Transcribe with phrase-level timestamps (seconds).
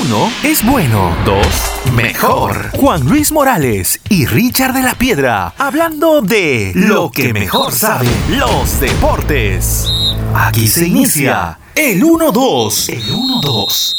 [0.00, 1.16] Uno es bueno.
[1.24, 1.46] Dos,
[1.92, 2.70] mejor.
[2.76, 8.08] Juan Luis Morales y Richard de la Piedra hablando de lo que mejor saben
[8.38, 9.90] los deportes.
[10.34, 12.92] Aquí se inicia el 1-2.
[12.92, 13.96] El 1-2.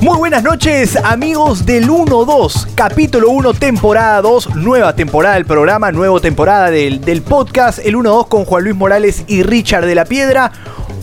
[0.00, 6.20] Muy buenas noches amigos del 1-2, capítulo 1, temporada 2, nueva temporada del programa, nueva
[6.20, 10.52] temporada del, del podcast, el 1-2 con Juan Luis Morales y Richard de la Piedra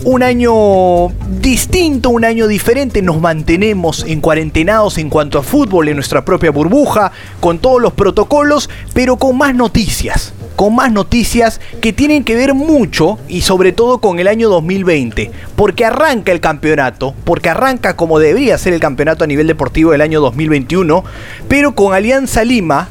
[0.04, 1.08] un año
[1.40, 3.02] distinto, un año diferente.
[3.02, 7.94] Nos mantenemos en cuarentenados en cuanto a fútbol en nuestra propia burbuja, con todos los
[7.94, 10.32] protocolos, pero con más noticias.
[10.56, 15.32] Con más noticias que tienen que ver mucho y sobre todo con el año 2020.
[15.56, 20.02] Porque arranca el campeonato, porque arranca como debería ser el campeonato a nivel deportivo del
[20.02, 21.02] año 2021,
[21.48, 22.88] pero con Alianza Lima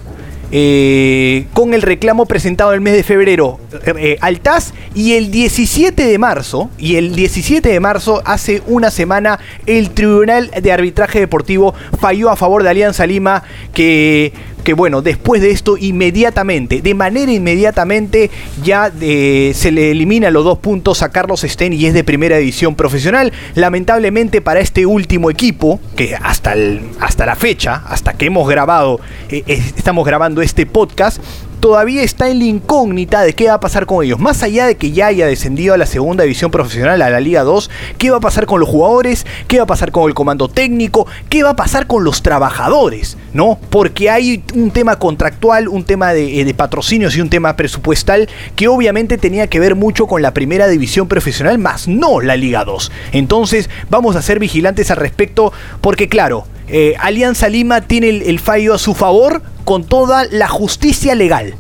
[0.56, 5.32] eh, con el reclamo presentado el mes de febrero eh, eh, al TAS y el
[5.32, 11.20] 17 de marzo, y el 17 de marzo, hace una semana, el Tribunal de Arbitraje
[11.20, 13.42] Deportivo falló a favor de Alianza Lima
[13.74, 14.32] que
[14.64, 18.32] que bueno, después de esto inmediatamente, de manera inmediatamente,
[18.64, 22.38] ya eh, se le elimina los dos puntos a Carlos Sten y es de primera
[22.38, 23.32] división profesional.
[23.56, 29.00] Lamentablemente para este último equipo, que hasta, el, hasta la fecha, hasta que hemos grabado,
[29.30, 31.22] eh, estamos grabando este podcast,
[31.64, 34.20] todavía está en la incógnita de qué va a pasar con ellos.
[34.20, 37.44] Más allá de que ya haya descendido a la segunda división profesional, a la Liga
[37.44, 39.26] 2, ¿qué va a pasar con los jugadores?
[39.48, 41.08] ¿Qué va a pasar con el comando técnico?
[41.30, 43.16] ¿Qué va a pasar con los trabajadores?
[43.32, 43.58] ¿No?
[43.70, 48.28] Porque hay un tema contractual, un tema de, eh, de patrocinios y un tema presupuestal
[48.58, 52.66] que obviamente tenía que ver mucho con la primera división profesional, más no la Liga
[52.66, 52.92] 2.
[53.14, 58.74] Entonces vamos a ser vigilantes al respecto porque claro, eh, Alianza Lima tiene el, fallo
[58.74, 61.56] a su favor con toda la justicia legal.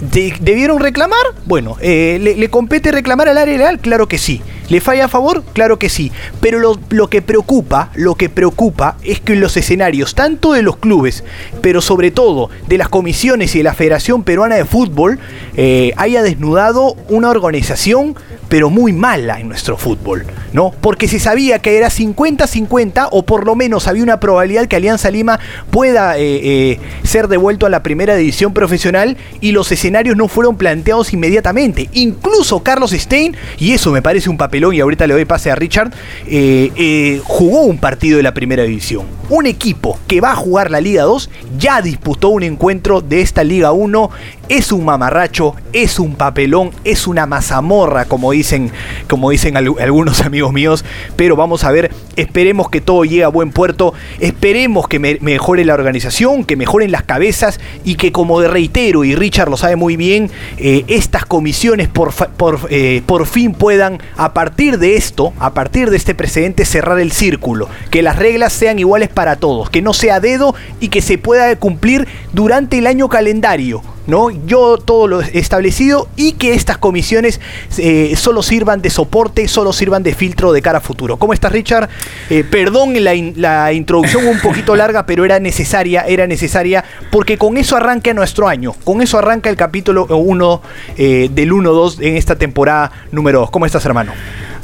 [0.00, 1.18] ¿Debieron reclamar?
[1.44, 3.80] Bueno, eh, ¿le, compete reclamar al área legal?
[3.80, 4.40] Claro que sí.
[4.68, 5.42] ¿Le falla a favor?
[5.52, 6.12] Claro que sí.
[6.40, 10.76] Pero lo, que preocupa, lo que preocupa es que en los escenarios, tanto de los
[10.76, 11.24] clubes,
[11.62, 15.18] pero sobre todo de las comisiones y de la Federación Peruana de Fútbol,
[15.56, 18.16] eh, haya desnudado una organización
[18.48, 20.72] pero muy mala en nuestro fútbol, ¿no?
[20.80, 25.10] Porque se sabía que era 50-50 o por lo menos había una probabilidad que Alianza
[25.10, 25.38] Lima
[25.70, 30.56] pueda eh, eh, ser devuelto a la primera división profesional y los escenarios no fueron
[30.56, 31.90] planteados inmediatamente.
[31.92, 34.38] Incluso Carlos Stein, y eso me parece un
[34.72, 35.92] y ahorita le doy pase a Richard,
[36.26, 39.06] eh, jugó un partido de la primera división.
[39.30, 43.44] Un equipo que va a jugar la Liga 2 ya disputó un encuentro de esta
[43.44, 44.10] Liga 1,
[44.48, 48.70] es un mamarracho, es un papelón, es una mazamorra como dicen,
[49.08, 50.84] como dicen algunos amigos míos,
[51.16, 55.74] pero vamos a ver, esperemos que todo llegue a buen puerto, esperemos que mejore la
[55.74, 60.30] organización, que mejoren las cabezas y que como reitero, y Richard lo sabe muy bien,
[60.56, 65.90] eh, estas comisiones por, por, eh, por fin puedan, a partir de esto, a partir
[65.90, 69.92] de este precedente, cerrar el círculo, que las reglas sean iguales para todos, que no
[69.92, 73.82] sea dedo y que se pueda cumplir durante el año calendario.
[74.08, 74.30] ¿No?
[74.30, 77.40] Yo todo lo establecido y que estas comisiones
[77.76, 81.18] eh, solo sirvan de soporte, solo sirvan de filtro de cara a futuro.
[81.18, 81.88] ¿Cómo estás, Richard?
[82.30, 86.82] Eh, perdón la, la, introducción un poquito larga, pero era necesaria, era necesaria,
[87.12, 90.62] porque con eso arranca nuestro año, con eso arranca el capítulo 1
[90.96, 93.50] eh, del 1-2 en esta temporada número 2.
[93.50, 94.12] ¿Cómo estás, hermano?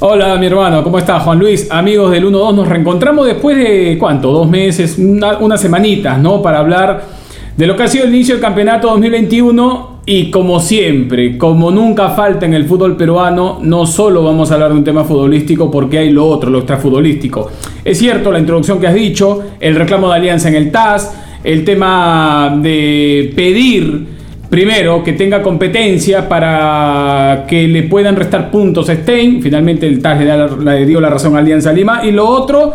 [0.00, 1.70] Hola, mi hermano, ¿cómo estás, Juan Luis?
[1.70, 4.32] Amigos del 1-2, nos reencontramos después de, ¿cuánto?
[4.32, 6.40] Dos meses, unas semanitas, ¿no?
[6.40, 7.23] Para hablar
[7.56, 12.10] de lo que ha sido el inicio del campeonato 2021 y como siempre, como nunca
[12.10, 15.98] falta en el fútbol peruano, no solo vamos a hablar de un tema futbolístico porque
[15.98, 17.50] hay lo otro, lo extrafutbolístico.
[17.84, 21.64] Es cierto la introducción que has dicho, el reclamo de alianza en el TAS, el
[21.64, 24.14] tema de pedir
[24.50, 30.20] primero que tenga competencia para que le puedan restar puntos a Stein, finalmente el TAS
[30.20, 32.74] le, dio la razón a Alianza Lima, y lo otro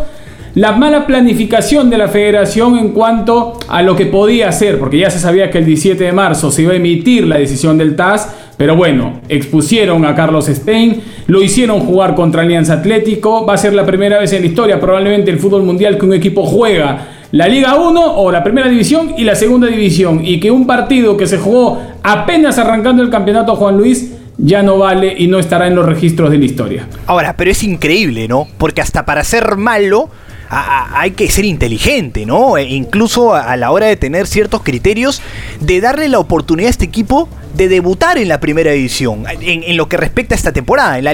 [0.55, 5.09] la mala planificación de la federación en cuanto a lo que podía hacer, porque ya
[5.09, 8.35] se sabía que el 17 de marzo se iba a emitir la decisión del TAS,
[8.57, 13.73] pero bueno, expusieron a Carlos Stein, lo hicieron jugar contra Alianza Atlético, va a ser
[13.73, 17.47] la primera vez en la historia probablemente el fútbol mundial que un equipo juega la
[17.47, 21.27] Liga 1 o la Primera División y la Segunda División, y que un partido que
[21.27, 25.75] se jugó apenas arrancando el campeonato Juan Luis ya no vale y no estará en
[25.75, 26.87] los registros de la historia.
[27.05, 28.47] Ahora, pero es increíble, ¿no?
[28.57, 30.09] Porque hasta para ser malo
[30.49, 32.57] hay que ser inteligente, ¿no?
[32.57, 35.21] E incluso a, la hora de tener ciertos criterios,
[35.59, 39.87] de darle la oportunidad a este equipo de debutar en la primera división, en, lo
[39.87, 41.05] que respecta a esta temporada, en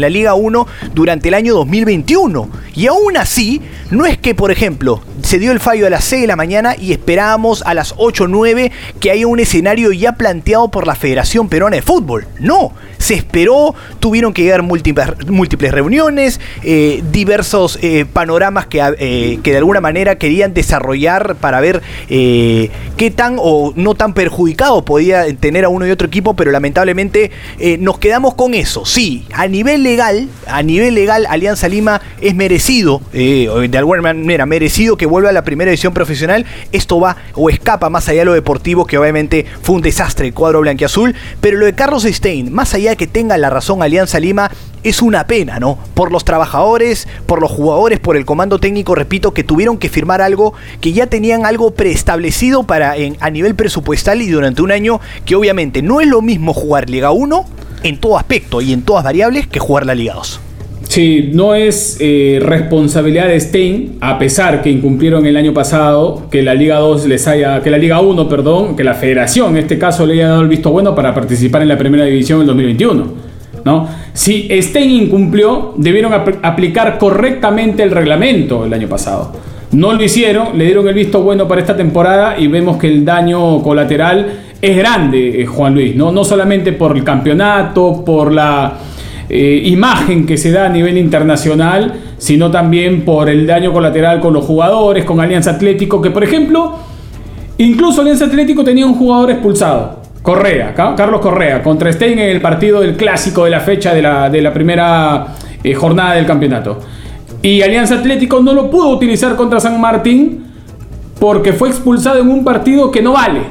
[0.00, 2.48] la, Liga 1 durante el año 2021.
[2.74, 3.60] Y aún así,
[3.90, 6.76] no es que, por ejemplo, se dio el fallo a las 6 de la mañana
[6.78, 10.94] y esperábamos a las 8 o 9 que haya un escenario ya planteado por la
[10.94, 12.26] Federación Peruana de Fútbol.
[12.40, 19.38] No, se esperó, tuvieron que llegar múltiples, múltiples reuniones, eh, diversos eh, panoramas que, eh,
[19.42, 25.34] que, de alguna manera querían desarrollar para ver qué tan o no tan perjudicado podía
[25.36, 27.30] tener a uno y otro equipo, pero lamentablemente
[27.78, 28.84] nos quedamos con eso.
[28.84, 34.96] Sí, a nivel legal, a nivel legal, Alianza Lima es merecido, de alguna manera, merecido
[34.96, 36.46] que vuelva a la primera edición profesional.
[36.72, 40.34] Esto va o escapa más allá de lo deportivo, que obviamente fue un desastre el
[40.34, 44.20] cuadro blanquiazul, pero lo de Carlos Stein, más allá de que tenga la razón Alianza
[44.20, 44.50] Lima,
[44.84, 45.78] es una pena, ¿no?
[45.94, 50.22] Por los trabajadores, por los jugadores, por el comando técnico, repito, que tuvieron que firmar
[50.22, 55.00] algo que ya tenían algo preestablecido para en, a nivel presupuestal y durante un año
[55.24, 57.44] que obviamente no es lo mismo jugar Liga 1
[57.82, 60.40] en todo aspecto y en todas variables que jugar la Liga 2.
[60.88, 66.42] Sí, no es eh, responsabilidad de Stein, a pesar que incumplieron el año pasado, que
[66.42, 69.78] la Liga 2 les haya, que la Liga 1, perdón, que la Federación en este
[69.78, 73.33] caso le haya dado el visto bueno para participar en la Primera División en 2021.
[73.64, 73.88] ¿No?
[74.12, 76.12] Si Stein incumplió, debieron
[76.42, 79.32] aplicar correctamente el reglamento el año pasado.
[79.72, 83.04] No lo hicieron, le dieron el visto bueno para esta temporada y vemos que el
[83.04, 86.12] daño colateral es grande, eh, Juan Luis, ¿no?
[86.12, 88.74] no solamente por el campeonato, por la
[89.28, 94.32] eh, imagen que se da a nivel internacional, sino también por el daño colateral con
[94.32, 96.76] los jugadores, con Alianza Atlético, que por ejemplo,
[97.58, 100.03] incluso Alianza Atlético tenía un jugador expulsado.
[100.24, 104.52] Correa, Carlos Correa, contra Stein en el partido del clásico de la fecha de la,
[104.54, 105.26] primera
[105.62, 106.80] eh, jornada del campeonato.
[107.42, 110.46] Y Alianza Atlético no lo pudo utilizar contra San Martín
[111.20, 113.42] porque fue expulsado en un partido que no vale.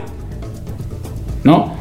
[1.44, 1.76] ¿No?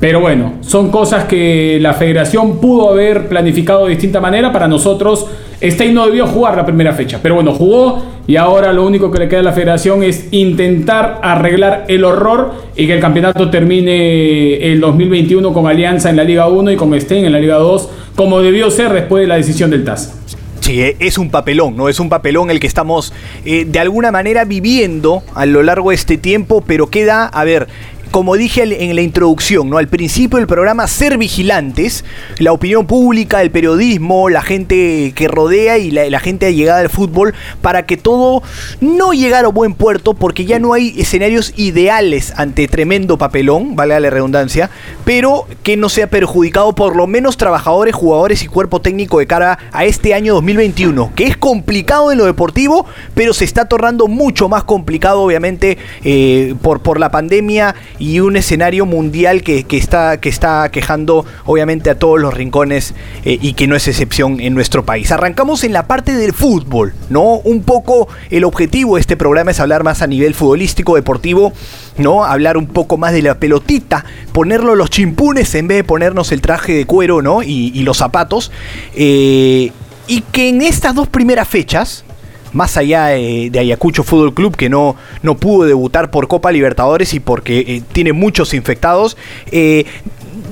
[0.00, 4.52] Pero bueno, son cosas que la federación pudo haber planificado de distinta manera.
[4.52, 5.26] Para nosotros,
[5.60, 7.18] Stein no debió jugar la primera fecha.
[7.20, 11.18] Pero bueno, jugó y ahora lo único que le queda a la federación es intentar
[11.22, 16.46] arreglar el horror y que el campeonato termine el 2021 con Alianza en la Liga
[16.46, 19.70] 1 y con Stein en la Liga 2, como debió ser después de la decisión
[19.70, 20.14] del TAS.
[20.60, 21.88] Sí, eh, es un papelón, ¿no?
[21.88, 23.12] Es un papelón el que estamos
[23.46, 27.68] eh, de alguna manera viviendo a lo largo de este tiempo, pero queda, a ver,
[28.10, 29.78] como dije en la introducción, ¿no?
[29.78, 32.04] Al principio del programa, ser vigilantes,
[32.38, 37.34] la opinión pública, el periodismo, la gente que rodea y la, gente llegada al fútbol,
[37.62, 38.42] para que todo
[38.80, 43.98] no llegara a buen puerto, porque ya no hay escenarios ideales ante tremendo papelón, vale
[44.00, 44.70] la redundancia,
[45.04, 49.58] pero que no sea perjudicado por lo menos trabajadores, jugadores y cuerpo técnico de cara
[49.72, 54.48] a este año 2021, que es complicado en lo deportivo, pero se está tornando mucho
[54.48, 60.28] más complicado, obviamente, eh, por, por la pandemia y un escenario mundial que, está, que
[60.28, 64.84] está quejando obviamente a todos los rincones eh, y que no es excepción en nuestro
[64.84, 65.10] país.
[65.10, 67.38] Arrancamos en la parte del fútbol, ¿no?
[67.38, 71.52] Un poco el objetivo de este programa es hablar más a nivel futbolístico, deportivo,
[71.96, 72.24] ¿no?
[72.24, 76.40] Hablar un poco más de la pelotita, ponerlo los chimpunes en vez de ponernos el
[76.40, 77.42] traje de cuero, ¿no?
[77.42, 78.50] Y, los zapatos.
[78.94, 79.72] Eh,
[80.06, 82.04] y que en estas dos primeras fechas,
[82.52, 87.20] más allá de, Ayacucho Fútbol Club, que no, no pudo debutar por Copa Libertadores y
[87.20, 89.16] porque eh, tiene muchos infectados,
[89.50, 89.84] eh,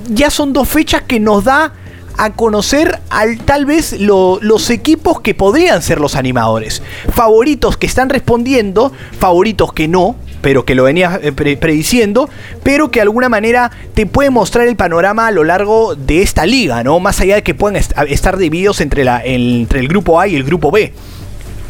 [0.09, 1.73] ya son dos fechas que nos da
[2.19, 6.83] a conocer al tal vez los equipos que podrían ser los animadores.
[7.13, 12.29] Favoritos que están respondiendo, favoritos que no, pero que lo venía eh, prediciendo,
[12.63, 16.47] pero que de alguna manera te puede mostrar el panorama a lo largo de esta
[16.47, 17.01] liga, ¿no?
[17.01, 20.45] Más allá de que puedan estar divididos entre, la, entre el grupo A y el
[20.45, 20.93] grupo B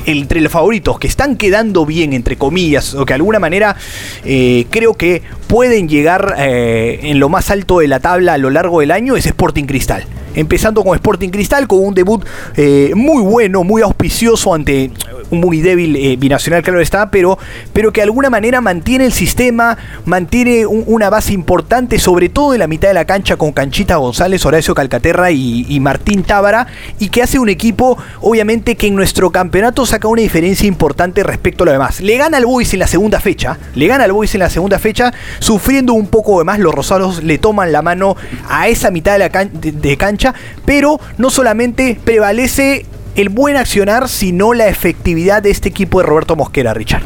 [0.06, 3.76] entre los favoritos que están quedando bien, entre comillas, o que de alguna manera
[4.24, 8.50] eh, creo que pueden llegar eh, en lo más alto de la tabla a lo
[8.50, 10.04] largo del año, es Sporting Cristal
[10.36, 12.24] empezando con Sporting Cristal, con un debut
[12.56, 14.92] eh, muy bueno, muy auspicioso ante
[15.30, 17.38] un muy débil eh, binacional, claro está, pero,
[17.72, 22.60] pero que de alguna manera mantiene el sistema, mantiene una base importante, sobre todo en
[22.60, 26.66] la mitad de la cancha con Canchita González, Horacio Calcaterra y, Martín Tábara,
[26.98, 31.64] y que hace un equipo, obviamente, que en nuestro campeonato saca una diferencia importante respecto
[31.64, 32.00] a lo demás.
[32.00, 34.78] Le gana al Boys en la segunda fecha, le gana al Boys en la segunda
[34.78, 38.16] fecha, sufriendo un poco de más, los rosados le toman la mano
[38.48, 40.25] a esa mitad de, la de cancha,
[40.64, 46.36] pero no solamente prevalece el buen accionar, sino la efectividad de este equipo de Roberto
[46.36, 47.02] Mosquera, Richard.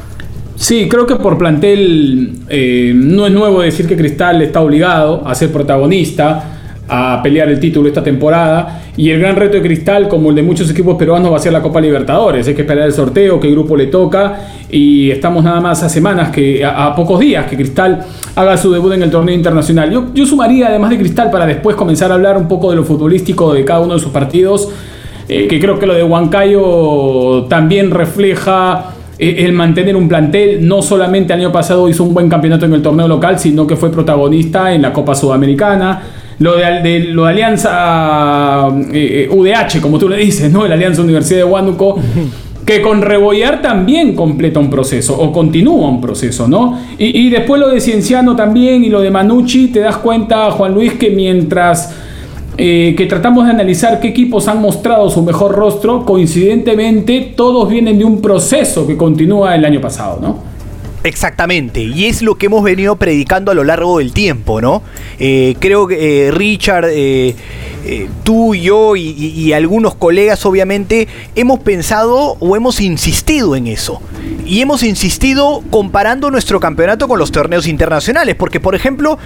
[0.56, 5.34] Sí, creo que por plantel eh, no es nuevo decir que Cristal está obligado a
[5.34, 6.59] ser protagonista,
[6.92, 8.82] a pelear el título esta temporada.
[8.96, 11.52] Y el gran reto de Cristal, como el de muchos equipos peruanos, va a ser
[11.52, 12.48] la Copa Libertadores.
[12.48, 14.40] Hay que esperar el sorteo, qué grupo le toca.
[14.68, 18.04] Y estamos nada más a semanas, que a, pocos días, que Cristal
[18.34, 20.10] haga su debut en el torneo internacional.
[20.12, 23.54] Yo, sumaría, además de Cristal, para después comenzar a hablar un poco de lo futbolístico
[23.54, 24.68] de cada uno de sus partidos,
[25.28, 30.66] eh, que creo que lo de Huancayo también refleja eh, el mantener un plantel.
[30.66, 33.76] No solamente el año pasado hizo un buen campeonato en el torneo local, sino que
[33.76, 36.02] fue protagonista en la Copa Sudamericana.
[36.40, 40.66] Lo de, lo de Alianza UDH, eh, como tú le dices, ¿no?
[40.66, 41.98] La Alianza Universidad de Huánuco.
[42.66, 46.78] que con Rebollar también completa un proceso o continúa un proceso, ¿no?
[46.98, 50.74] Y, y, después lo de Cienciano también y lo de Manucci, te das cuenta, Juan
[50.74, 51.92] Luis, que mientras
[52.62, 57.98] eh, que tratamos de analizar qué equipos han mostrado su mejor rostro, coincidentemente todos vienen
[57.98, 60.49] de un proceso que continúa el año pasado, ¿no?
[61.02, 64.82] Exactamente, y es lo que hemos venido predicando a lo largo del tiempo, ¿no?
[65.18, 67.34] Eh, creo que eh, Richard, eh,
[68.22, 74.02] tú, yo y, y, algunos colegas obviamente hemos pensado o hemos insistido en eso.
[74.44, 79.18] Y hemos insistido comparando nuestro campeonato con los torneos internacionales, porque por ejemplo,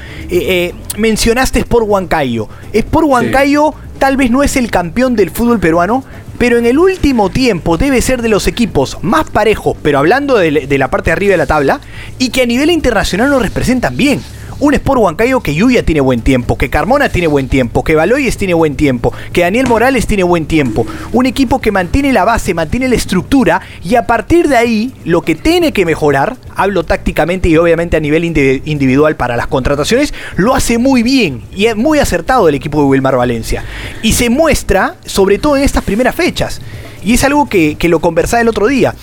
[0.97, 2.49] mencionaste Sport Huancayo.
[2.73, 6.05] Sport Huancayo tal vez no es el campeón del fútbol peruano,
[6.39, 10.51] pero en el último tiempo debe ser de los equipos más parejos, pero hablando de,
[10.51, 11.81] la parte de arriba de la tabla,
[12.19, 14.21] y que a nivel internacional nos representan bien
[14.61, 18.37] un Sport Huancayo que Yuya tiene buen tiempo, que Carmona tiene buen tiempo, que Baloyes
[18.37, 20.87] tiene buen tiempo, que Daniel Morales tiene buen tiempo.
[21.13, 25.23] Un equipo que mantiene la base, mantiene la estructura y a partir de ahí lo
[25.23, 30.55] que tiene que mejorar, hablo tácticamente y obviamente a nivel individual para las contrataciones, lo
[30.55, 33.65] hace muy bien y es muy acertado el equipo de Wilmar Valencia.
[34.03, 36.61] Y se muestra sobre todo en estas primeras fechas.
[37.05, 38.95] Y es algo que, que lo conversaba el otro día.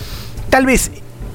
[0.49, 0.91] Tal vez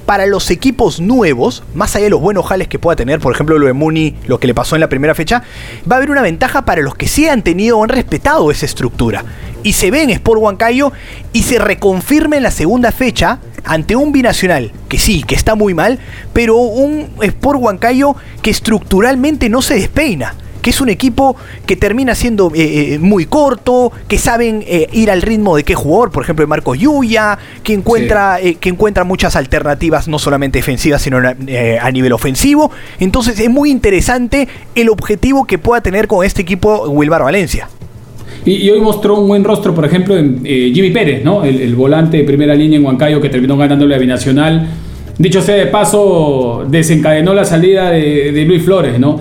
[0.06, 3.58] para los equipos nuevos, más allá de los buenos jales que pueda tener, por ejemplo
[3.58, 5.42] lo de Muni, lo que le pasó en la primera fecha,
[5.90, 8.64] va a haber una ventaja para los que sí han tenido o han respetado esa
[8.64, 9.24] estructura.
[9.64, 10.92] Y se ve en Sport Huancayo
[11.32, 15.74] y se reconfirma en la segunda fecha ante un binacional que sí, que está muy
[15.74, 15.98] mal,
[16.32, 20.34] pero un Sport Huancayo que estructuralmente no se despeina
[20.66, 25.12] que es un equipo que termina siendo eh, eh, muy corto, que saben eh, ir
[25.12, 30.08] al ritmo de qué jugador, por ejemplo, Marco Yuya, que encuentra, que encuentra muchas alternativas,
[30.08, 32.72] no solamente defensivas, sino a nivel ofensivo.
[32.98, 37.68] Entonces es muy interesante el objetivo que pueda tener con este equipo Wilbar Valencia.
[38.44, 41.44] Y, hoy mostró un buen rostro, por ejemplo, en Jimmy Pérez, ¿no?
[41.44, 44.68] El, volante de primera línea en Huancayo que terminó ganándole a Binacional.
[45.16, 49.20] Dicho sea de paso, desencadenó la salida de, de Luis Flores, ¿no?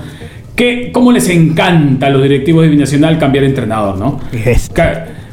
[0.55, 4.19] Que cómo les encanta a los directivos de Binacional cambiar entrenador, ¿no?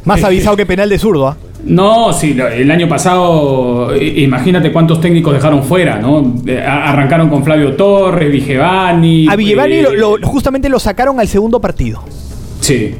[0.05, 1.37] Más avisado que penal de zurdo, ¿ah?
[1.64, 6.43] No, sí, el año pasado, imagínate cuántos técnicos dejaron fuera, ¿no?
[6.45, 9.29] Eh, arrancaron con Flavio Torres, Vigevani.
[9.29, 9.87] A Vigevani eh,
[10.25, 12.02] justamente lo sacaron al segundo partido.
[12.61, 12.97] Sí.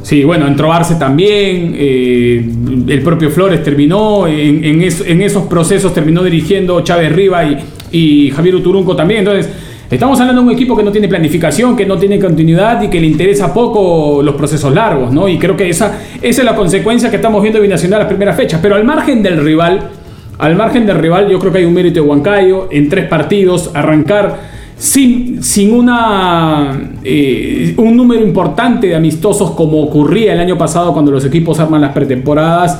[0.00, 2.50] Sí, bueno, entró Arce también, eh,
[2.88, 7.58] el propio Flores terminó, en, esos procesos terminó dirigiendo Chávez Riva y,
[7.90, 9.50] y Javier Uturunco también, entonces
[9.90, 13.00] Estamos hablando de un equipo que no tiene planificación, que no tiene continuidad y que
[13.00, 15.26] le interesa poco los procesos largos, ¿no?
[15.30, 18.36] Y creo que esa, esa es la consecuencia que estamos viendo en Binacional las primeras
[18.36, 18.60] fechas.
[18.60, 19.88] Pero al margen del rival,
[20.36, 23.70] al margen del rival, yo creo que hay un mérito de Huancayo en tres partidos,
[23.72, 24.36] arrancar
[24.76, 31.10] sin, sin una, eh, un número importante de amistosos como ocurría el año pasado cuando
[31.10, 32.78] los equipos arman las pretemporadas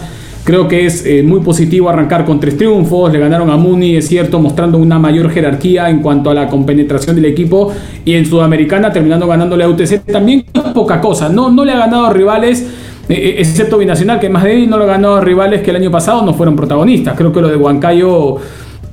[0.49, 3.12] Creo que es eh, muy positivo arrancar con tres triunfos.
[3.12, 7.17] Le ganaron a Muni, es cierto, mostrando una mayor jerarquía en cuanto a la compenetración
[7.17, 7.71] del equipo.
[8.07, 10.07] Y en Sudamericana terminando ganándole a UTC.
[10.11, 11.28] También poca cosa.
[11.28, 12.62] No, no le ha ganado a rivales.
[13.11, 16.25] Eh, eh, excepto Binacional, que más de no lo a rivales que el año pasado
[16.25, 17.14] no fueron protagonistas.
[17.14, 18.37] Creo que lo de Huancayo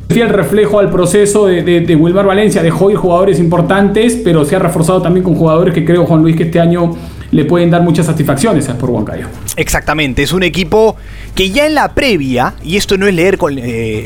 [0.10, 2.64] fiel reflejo al proceso de, de, Valencia.
[2.64, 6.36] Dejó ir jugadores importantes, pero se ha reforzado también con jugadores que creo, Juan Luis,
[6.36, 6.92] que este año
[7.36, 9.28] le pueden dar muchas satisfacciones a Sport Huancayo.
[9.58, 10.96] Exactamente, es un equipo
[11.36, 13.62] que ya en la previa, y esto no es leer con, eh,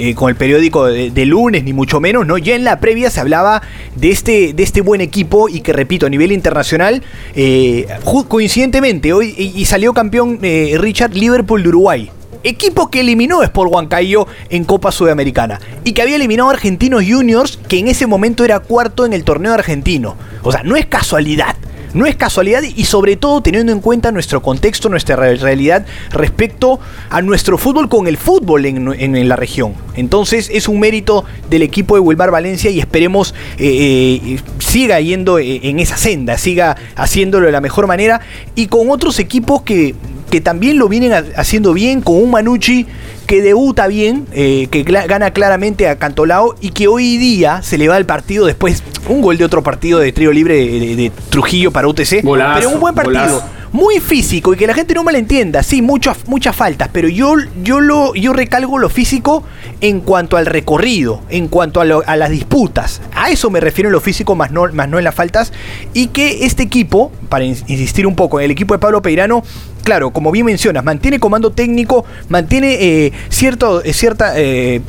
[0.10, 2.40] eh, el periódico de, lunes, ni mucho menos, ¿no?
[2.40, 3.62] Ya en la previa se hablaba
[3.96, 7.04] de este, de este buen equipo y que, repito, a nivel internacional,
[7.36, 7.86] eh,
[8.28, 12.12] coincidentemente, hoy y, salió campeón Richard Liverpool de Uruguay.
[12.44, 17.60] Equipo que eliminó Sport Huancayo en Copa Sudamericana y que había eliminado a Argentinos Juniors,
[17.68, 20.16] que en ese momento era cuarto en el torneo argentino.
[20.42, 21.56] O sea, no es casualidad.
[21.94, 26.80] No es casualidad y sobre todo teniendo en cuenta nuestro contexto, nuestra realidad respecto
[27.10, 29.74] a nuestro fútbol con el fútbol en, la región.
[29.96, 35.40] Entonces es un mérito del equipo de Wilmar Valencia y esperemos eh, eh, siga yendo
[35.40, 38.22] eh, en esa senda, siga haciéndolo de la mejor manera
[38.56, 39.96] y con otros equipos que
[40.30, 42.86] que también lo vienen haciendo bien, con un Manucci
[43.26, 47.88] que debuta bien, eh, que gana claramente a Cantolao y que hoy día se le
[47.88, 51.88] va el partido después, un gol de otro partido de trío libre de, Trujillo para
[51.88, 55.64] UTC, pero un buen partido muy físico y que la gente no me lo entienda.
[55.64, 59.44] Sí, muchas, muchas faltas, pero yo, yo, lo, yo recalgo lo físico
[59.82, 63.02] en cuanto al recorrido, en cuanto a, a, las disputas.
[63.14, 65.54] A eso me refiero en lo físico, más no, más no en las faltas.
[65.94, 69.44] Y que este equipo, para insistir un poco, en el equipo de Pablo Peirano,
[69.84, 74.82] claro, como bien mencionas, mantiene comando técnico, mantiene eh, cierto, eh, cierta, eh,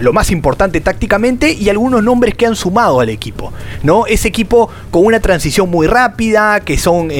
[0.00, 4.06] lo más importante tácticamente y algunos nombres que han sumado al equipo, ¿no?
[4.06, 7.10] Ese equipo con una transición muy rápida, que son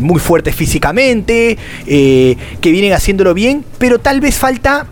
[0.00, 4.86] muy fuertes físicamente, que vienen haciéndolo bien, pero tal vez falta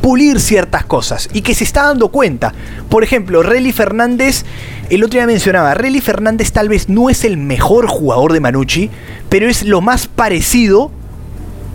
[0.00, 2.54] pulir ciertas cosas y que se está dando cuenta.
[2.88, 4.44] Por ejemplo, Relly Fernández,
[4.90, 8.90] el otro día mencionaba, Relly Fernández tal vez no es el mejor jugador de Manucci,
[9.28, 10.92] pero es lo más parecido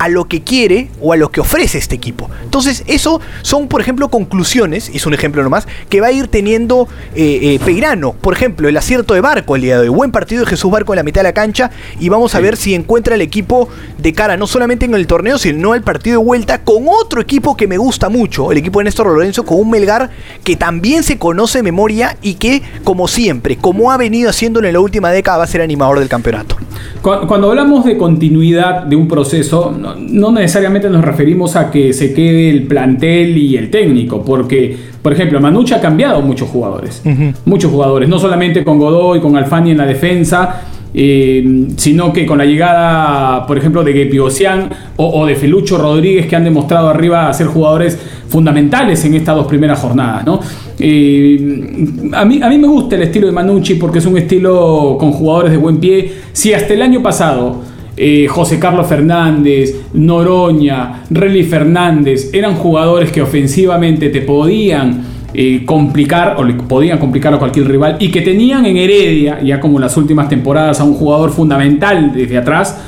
[0.02, 2.28] a lo que quiere o a lo que ofrece este equipo.
[2.44, 6.88] Entonces, eso son, por ejemplo, conclusiones, es un ejemplo nomás, que va a ir teniendo
[7.14, 8.14] eh, eh, Peirano.
[8.14, 9.96] Por ejemplo, el acierto de Barco el día de hoy.
[9.96, 12.58] Buen partido de Jesús Barco en la mitad de la cancha y vamos a ver
[12.58, 16.26] si encuentra el equipo de cara, no solamente en el torneo, sino el partido de
[16.26, 19.70] vuelta con otro equipo que me gusta mucho, el equipo de Néstor Lorenzo, con un
[19.70, 20.10] Melgar
[20.44, 24.74] que también se conoce de memoria y que, como siempre, como ha venido haciéndolo en
[24.74, 26.58] la última década, va a ser animador del campeonato.
[27.04, 32.50] Cuando hablamos de continuidad de un proceso, no, necesariamente nos referimos a que se quede
[32.50, 37.02] el plantel y el técnico, porque, por ejemplo, Manucci ha cambiado muchos jugadores.
[37.46, 40.62] Muchos jugadores, no solamente con Godoy, con Alfani en la defensa,
[40.94, 46.28] eh, sino que con la llegada, por ejemplo, de Gepiosian o, o, de Felucho Rodríguez,
[46.28, 50.26] que han demostrado arriba ser jugadores fundamentales en estas dos primeras jornadas.
[50.26, 50.40] ¿no?
[50.80, 54.98] Eh, a, mí, a mí me gusta el estilo de Manucci porque es un estilo
[55.00, 56.12] con jugadores de buen pie.
[56.34, 63.22] Si hasta el año pasado eh, José Carlos Fernández, Noroña, Relly Fernández eran jugadores que
[63.22, 68.66] ofensivamente te podían eh, complicar o le podían complicar a cualquier rival y que tenían
[68.66, 72.80] en Heredia, ya como las últimas temporadas, a un jugador fundamental desde atrás.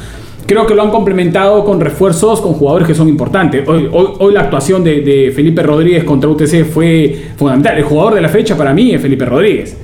[0.45, 3.65] Creo que lo han complementado con refuerzos con jugadores que son importantes.
[3.67, 7.77] Hoy, hoy, la actuación de, Felipe Rodríguez contra UTC fue fundamental.
[7.77, 9.77] El jugador de la fecha para mí es Felipe Rodríguez.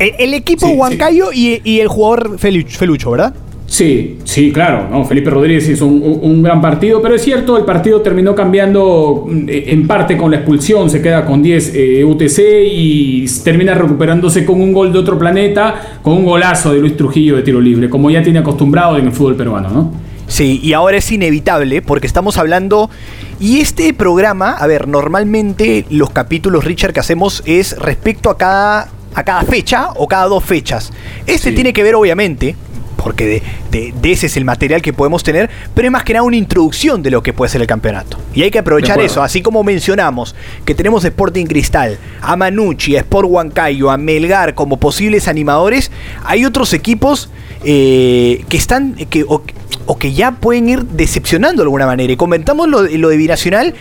[0.00, 3.34] El, equipo Huancayo Y, y, el jugador Felucho, ¿verdad?
[3.66, 4.88] Sí, sí, claro.
[4.90, 5.04] ¿no?
[5.04, 9.86] Felipe Rodríguez hizo un, gran partido, pero es cierto, el partido terminó cambiando mm, en
[9.86, 12.38] parte con la expulsión, se queda con 10 eh, UTC
[12.70, 17.36] y termina recuperándose con un gol de otro planeta, con un golazo de Luis Trujillo
[17.36, 19.92] de tiro libre, como ya tiene acostumbrado en el fútbol peruano, ¿no?
[20.26, 22.90] Sí, y ahora es inevitable porque estamos hablando...
[23.40, 28.88] Y este programa, a ver, normalmente los capítulos, Richard, que hacemos es respecto a cada,
[29.12, 30.92] a cada fecha o cada dos fechas.
[31.26, 32.54] Este tiene que ver, obviamente,
[33.04, 36.36] porque de, ese es el material que podemos tener, pero es más que nada una
[36.36, 38.18] introducción de lo que puede ser el campeonato.
[38.32, 43.00] Y hay que aprovechar eso, así como mencionamos que tenemos Sporting Cristal, a Manucci, a
[43.00, 45.90] Sport Huancayo, a Melgar como posibles animadores,
[46.24, 47.28] hay otros equipos
[47.62, 49.42] eh, que están, que, o,
[49.98, 52.10] que ya pueden ir decepcionando de alguna manera.
[52.10, 53.74] Y comentamos lo, lo de Binacional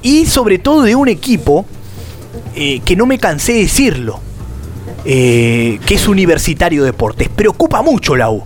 [0.00, 1.66] y sobre todo de un equipo
[2.56, 4.20] eh, que no me cansé de decirlo.
[5.04, 7.28] Eh, que es Universitario Deportes.
[7.30, 8.42] Preocupa mucho la U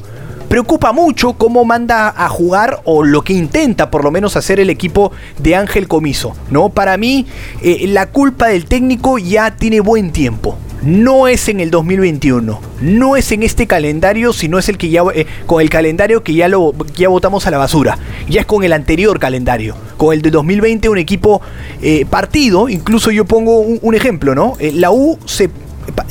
[0.54, 4.70] preocupa mucho cómo manda a jugar o lo que intenta por lo menos hacer el
[4.70, 6.36] equipo de Ángel Comiso.
[6.48, 6.68] ¿no?
[6.68, 7.26] Para mí,
[7.60, 10.56] eh, la culpa del técnico ya tiene buen tiempo.
[10.80, 15.02] No es en el 2021, no es en este calendario, sino es el que ya
[15.12, 17.98] eh, con el calendario que ya lo ya votamos a la basura.
[18.28, 21.42] Ya es con el anterior calendario, con el de 2020 un equipo
[21.82, 22.68] eh, partido.
[22.68, 24.56] Incluso yo pongo un, ejemplo, ¿no?
[24.60, 25.50] la U se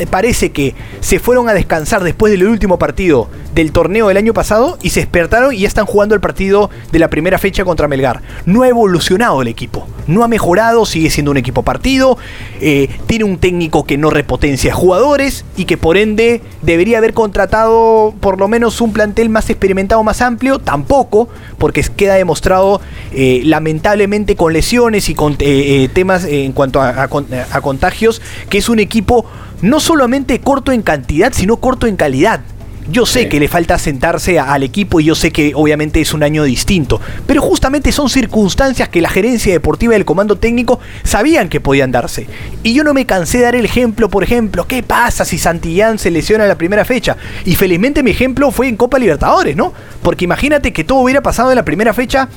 [0.09, 4.77] parece que se fueron a descansar después del último partido del torneo del año pasado
[4.81, 8.21] y se despertaron y ya están jugando el partido de la primera fecha contra Melgar.
[8.45, 12.17] No ha evolucionado el equipo, no ha mejorado, sigue siendo un equipo partido,
[12.61, 18.13] eh, tiene un técnico que no repotencia jugadores y que por ende debería haber contratado
[18.19, 22.81] por lo menos un plantel más experimentado, más amplio, tampoco, porque queda demostrado
[23.13, 27.07] eh, lamentablemente con lesiones y con eh, temas en cuanto a
[27.61, 29.25] contagios, que es un equipo
[29.63, 32.41] no solamente corto en cantidad, sino corto en calidad.
[32.91, 36.21] Yo sé que le falta sentarse al equipo y yo sé que obviamente es un
[36.21, 41.47] año distinto, pero justamente son circunstancias que la gerencia deportiva y el comando técnico sabían
[41.47, 42.27] que podían darse.
[42.61, 45.97] Y yo no me cansé de dar el ejemplo, por ejemplo, ¿qué pasa si Santillán
[45.97, 47.15] se lesiona en la primera fecha?
[47.45, 49.71] Y felizmente mi ejemplo fue en Copa Libertadores, ¿no?
[50.01, 52.27] Porque imagínate que todo hubiera pasado en la primera fecha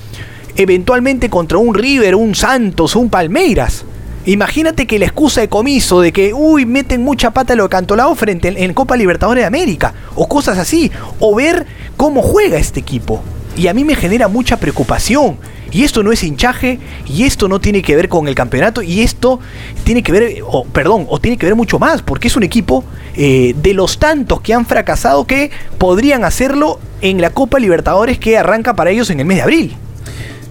[0.55, 3.85] eventualmente contra un River, un Santos, un Palmeiras.
[4.27, 8.13] Imagínate que la excusa de comiso de que, uy, meten mucha pata lo de Cantolao
[8.17, 11.65] frente en, Copa Libertadores de América, o cosas así, o ver
[11.97, 13.23] cómo juega este equipo.
[13.57, 15.39] y a mí me genera mucha preocupación.
[15.73, 19.01] Y esto no es hinchaje, y esto no tiene que ver con el campeonato, y
[19.01, 19.39] esto
[19.85, 22.85] tiene que ver, o, perdón, o tiene que ver mucho más, porque es un equipo
[23.15, 28.37] eh, de los tantos que han fracasado que podrían hacerlo en la Copa Libertadores que
[28.37, 29.77] arranca para ellos en el mes de abril.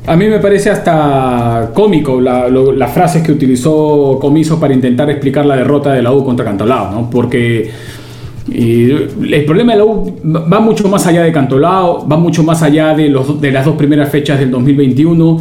[0.08, 5.56] A mí me parece hasta cómico las frases que utilizó Comiso para intentar explicar la
[5.56, 7.10] derrota de la U contra Cantolao, ¿no?
[7.10, 7.72] Porque
[8.54, 12.94] el problema de la U va mucho más allá de Cantolao, va mucho más allá
[12.94, 15.40] de, los, las dos primeras fechas del 2021,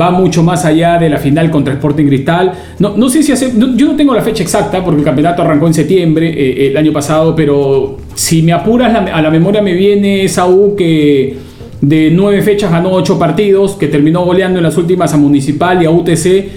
[0.00, 2.52] va mucho más allá de la final contra Sporting Cristal.
[2.78, 5.66] No, no sé si hace, yo no tengo la fecha exacta porque el campeonato arrancó
[5.66, 10.22] en septiembre eh, el año pasado, pero si me apuras a la memoria me viene
[10.22, 15.12] esa U que de nueve fechas ganó ocho partidos, que terminó goleando en las últimas
[15.12, 16.48] a Municipal y a UTC.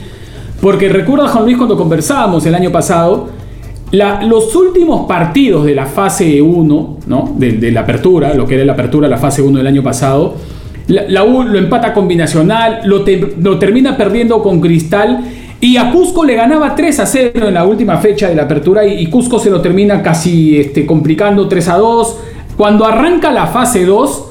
[0.62, 3.30] Porque recuerda, Juan Luis, cuando conversábamos el año pasado,
[3.92, 7.36] los últimos partidos de la fase 1, ¿no?
[7.38, 10.36] de, la apertura, lo que era la apertura la fase 1 del año pasado,
[10.88, 13.04] la, U lo empata combinacional, lo,
[13.40, 15.22] lo, termina perdiendo con Cristal
[15.62, 18.86] y a Cusco le ganaba 3 a 0 en la última fecha de la apertura
[18.86, 22.18] y, Cusco se lo termina casi este, complicando 3 a 2.
[22.58, 24.29] Cuando arranca la fase 2,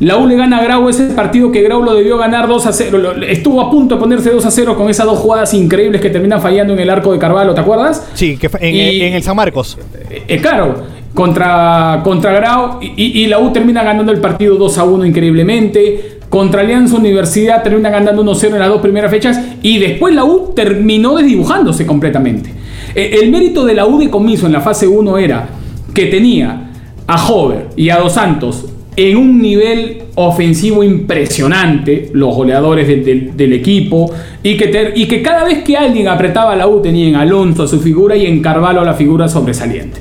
[0.00, 2.72] la U le gana a Grau ese partido que Grau lo debió ganar 2 a
[2.72, 3.12] 0.
[3.28, 6.40] Estuvo a punto de ponerse 2 a 0 con esas dos jugadas increíbles que terminan
[6.40, 8.08] fallando en el arco de Carvalho, ¿te acuerdas?
[8.14, 9.76] Sí, que en, el San Marcos.
[10.08, 10.76] Eh, eh, claro,
[11.12, 16.18] contra, contra Grau y, la U termina ganando el partido 2 a 1 increíblemente.
[16.30, 20.14] Contra Alianza Universidad termina ganando 1 a 0 en las dos primeras fechas y después
[20.14, 22.54] la U terminó desdibujándose completamente.
[22.94, 25.46] Eh, el mérito de la U de comiso en la fase 1 era
[25.92, 26.70] que tenía
[27.06, 34.10] a Hover y a Dos Santos en un nivel ofensivo impresionante, los goleadores del, equipo,
[34.42, 37.66] y que, y que cada vez que alguien apretaba a la U tenía en Alonso
[37.66, 40.00] su figura y en Carvalho la figura sobresaliente.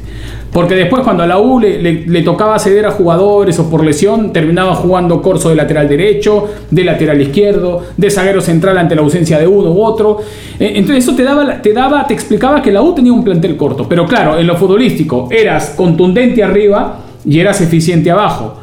[0.51, 4.73] Porque después cuando a la U le, tocaba ceder a jugadores o por lesión, terminaba
[4.73, 9.45] jugando Corso de lateral derecho, de lateral izquierdo, de zaguero central ante la ausencia de
[9.45, 10.17] uno u otro.
[10.59, 13.55] E, entonces eso te daba, te daba, te explicaba que la U tenía un plantel
[13.57, 13.87] corto.
[13.87, 18.58] Pero claro, en lo futbolístico eras contundente arriba y eras eficiente abajo.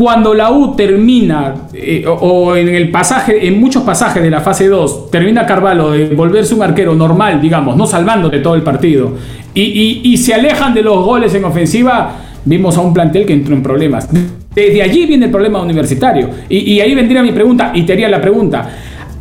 [0.00, 4.66] Cuando la U termina, eh, o, en el pasaje, en muchos pasajes de la fase
[4.66, 9.12] 2, termina Carvalho de volverse un arquero normal, digamos, no salvándote todo el partido,
[9.52, 12.12] y, se alejan de los goles en ofensiva,
[12.46, 14.08] vimos a un plantel que entró en problemas.
[14.54, 16.30] Desde allí viene el problema universitario.
[16.48, 18.70] Y, y ahí vendría mi pregunta, y te haría la pregunta.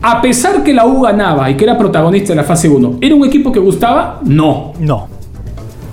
[0.02, 3.16] A pesar que la U ganaba y que era protagonista de la fase 1, ¿era
[3.16, 4.22] un equipo que gustaba?
[4.24, 4.72] No.
[4.80, 5.19] No.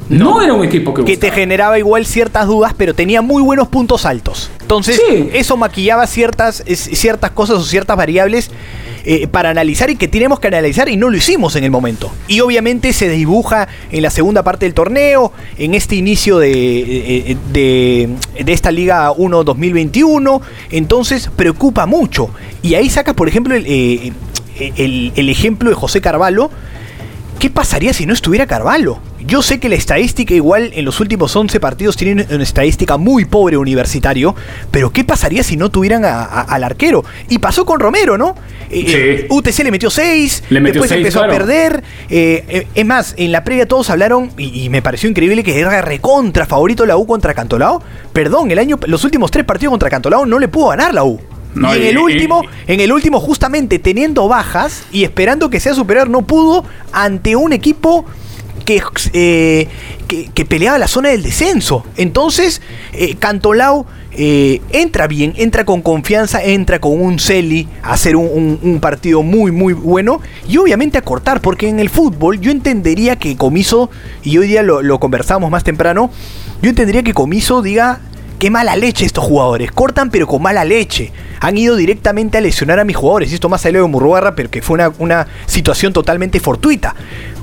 [0.09, 3.69] No, era un equipo que, que te generaba igual ciertas dudas, pero tenía muy buenos
[3.69, 4.51] puntos altos.
[4.61, 5.01] Entonces,
[5.33, 8.51] eso maquillaba ciertas, ciertas cosas o ciertas variables
[9.09, 12.11] eh, para analizar y que tenemos que analizar y no lo hicimos en el momento.
[12.27, 17.37] Y obviamente se dibuja en la segunda parte del torneo, en este inicio de, eh,
[17.53, 18.09] de,
[18.53, 20.43] esta Liga 1 2021.
[20.73, 22.31] Entonces, preocupa mucho.
[22.63, 24.13] Y ahí sacas, por ejemplo, el, eh,
[24.77, 26.51] el, el ejemplo de José Carvalho.
[27.47, 28.99] ¿Qué pasaría si no estuviera Carvalho?
[29.25, 33.25] Yo sé que la estadística igual en los últimos 11 partidos tiene una estadística muy
[33.25, 34.35] pobre universitario,
[34.73, 37.05] pero ¿qué pasaría si no tuvieran al arquero?
[37.29, 38.35] Y pasó con Romero, ¿no?
[38.69, 41.85] Eh, eh, UTC le metió 6, después empezó a perder.
[42.11, 46.47] Eh, es más, en la previa todos hablaron, y, me pareció increíble que era recontra
[46.47, 47.81] favorito la U contra Cantolao.
[48.13, 51.21] Perdón, el año, los últimos tres partidos contra Cantolao no le pudo ganar la U.
[51.57, 56.09] y en el último, en el último, justamente teniendo bajas y esperando que sea superior,
[56.09, 58.05] no pudo ante un equipo
[59.13, 59.69] eh,
[60.09, 61.85] que, que, peleaba la zona del descenso.
[61.97, 62.61] Entonces,
[62.93, 63.87] eh, Cantolao
[64.19, 69.53] eh, entra bien, entra con confianza, entra con un Celi a hacer un, partido muy,
[69.53, 73.91] muy bueno y obviamente a cortar, porque en el fútbol yo entendería que Comiso,
[74.23, 76.11] y hoy día lo, lo conversamos más temprano,
[76.63, 78.01] yo entendería que Comiso diga
[78.39, 79.73] qué mala leche estos jugadores.
[79.73, 81.13] Cortan pero con mala leche.
[81.41, 83.33] Han ido directamente a lesionar a mis jugadores.
[83.33, 86.95] Esto más allá de Murrugarra, pero que fue una, una situación totalmente fortuita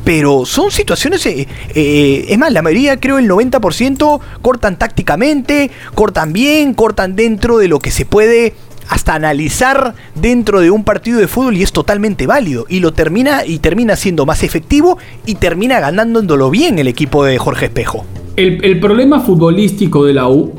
[0.03, 6.33] pero son situaciones, eh, eh, es más, la mayoría, creo el 90%, cortan tácticamente, cortan
[6.33, 8.53] bien, cortan dentro de lo que se puede
[8.89, 13.45] hasta analizar dentro de un partido de fútbol y es totalmente válido y lo termina
[13.45, 18.05] y termina siendo más efectivo y termina ganándolo bien el equipo de Jorge Espejo.
[18.35, 20.53] El, el problema futbolístico de la U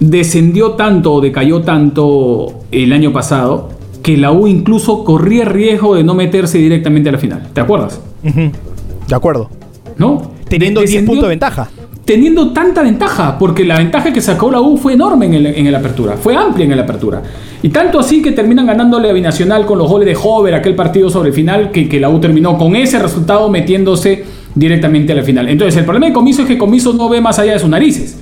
[0.00, 3.68] descendió tanto o decayó tanto el año pasado
[4.02, 7.48] que la U incluso corría riesgo de no meterse directamente a la final.
[7.52, 8.00] ¿Te acuerdas?
[8.22, 9.50] De acuerdo.
[9.98, 10.32] ¿No?
[10.48, 11.68] Teniendo 10 puntos de ventaja.
[12.04, 16.16] Teniendo tanta ventaja, porque la ventaja que sacó la U fue enorme en el, apertura,
[16.16, 17.22] fue amplia en el apertura.
[17.62, 21.10] Y tanto así que terminan ganándole a Binacional con los goles de Hover, aquel partido
[21.10, 25.22] sobre el final, que, que la U terminó con ese resultado metiéndose directamente a la
[25.22, 25.48] final.
[25.48, 28.18] Entonces, el problema de Comiso es que Comiso no ve más allá de sus narices.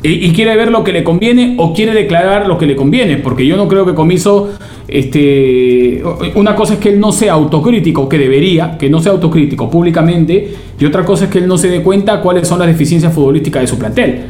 [0.00, 3.44] Y, quiere ver lo que le conviene o quiere declarar lo que le conviene, porque
[3.44, 4.50] yo no creo que Comiso,
[4.86, 6.00] este,
[6.36, 10.54] una cosa es que él no sea autocrítico, que debería, que no sea autocrítico públicamente,
[10.78, 13.62] y otra cosa es que él no se dé cuenta cuáles son las deficiencias futbolísticas
[13.62, 14.20] de su plantel.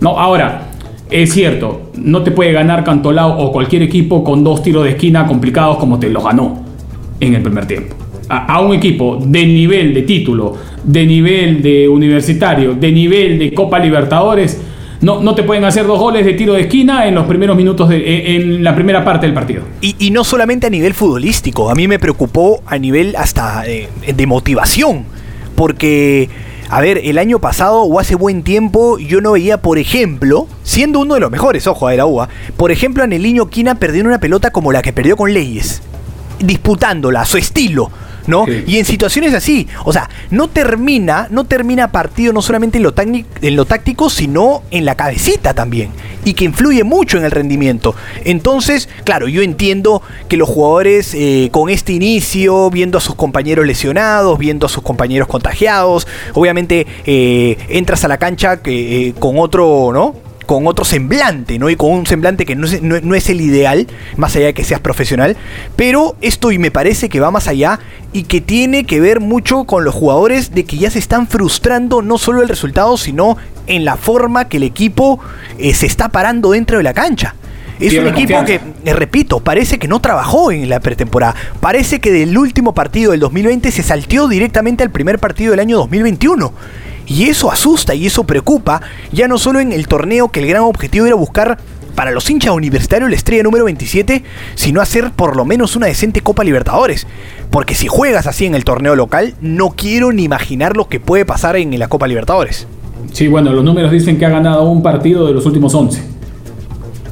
[0.00, 0.68] No, ahora,
[1.10, 5.26] es cierto, no te puede ganar Cantolao o cualquier equipo con dos tiros de esquina
[5.26, 6.62] complicados como te los ganó
[7.18, 7.96] en el primer tiempo.
[8.28, 13.80] a un equipo de nivel de título, de nivel de universitario, de nivel de Copa
[13.80, 14.69] Libertadores,
[15.00, 17.88] no, no te pueden hacer dos goles de tiro de esquina en los primeros minutos,
[17.88, 19.62] de, eh, en la primera parte del partido.
[19.80, 24.26] Y, no solamente a nivel futbolístico, a mí me preocupó a nivel hasta eh, de
[24.26, 25.04] motivación,
[25.54, 26.28] porque...
[26.72, 31.00] A ver, el año pasado o hace buen tiempo yo no veía, por ejemplo, siendo
[31.00, 34.20] uno de los mejores, ojo, de la UA, por ejemplo, a Neliño Quina perdiendo una
[34.20, 35.82] pelota como la que perdió con Leyes,
[36.38, 37.90] disputándola su estilo,
[38.30, 38.46] ¿no?
[38.66, 42.94] Y en situaciones así, o sea, no termina, no termina partido no solamente en lo,
[42.96, 45.90] en lo táctico, sino en la cabecita también.
[46.24, 47.94] Y que influye mucho en el rendimiento.
[48.24, 53.66] Entonces, claro, yo entiendo que los jugadores eh, con este inicio, viendo a sus compañeros
[53.66, 59.38] lesionados, viendo a sus compañeros contagiados, obviamente eh, entras a la cancha que, eh, con
[59.38, 60.29] otro, ¿no?
[60.50, 61.70] Con otro semblante, ¿no?
[61.70, 63.86] Y con un semblante que no es, el ideal,
[64.16, 65.36] más allá de que seas profesional.
[65.76, 67.78] Pero esto y me parece que va más allá
[68.12, 72.02] y que tiene que ver mucho con los jugadores de que ya se están frustrando
[72.02, 73.36] no solo el resultado, sino
[73.68, 75.20] en la forma que el equipo
[75.56, 77.36] eh, se está parando dentro de la cancha.
[77.78, 81.36] Es un equipo que, eh, repito, parece que no trabajó en la pretemporada.
[81.60, 85.76] Parece que del último partido del 2020 se salteó directamente al primer partido del año
[85.76, 86.52] 2021.
[87.10, 88.80] Y eso asusta y eso preocupa,
[89.12, 91.58] ya no solo en el torneo que el gran objetivo era buscar
[91.96, 94.22] para los hinchas universitarios la estrella número 27,
[94.54, 97.08] sino hacer por lo menos una decente Copa Libertadores.
[97.50, 101.24] Porque si juegas así en el torneo local, no quiero ni imaginar lo que puede
[101.24, 102.68] pasar en la Copa Libertadores.
[103.10, 106.00] Sí, bueno, los números dicen que ha ganado un partido de los últimos 11.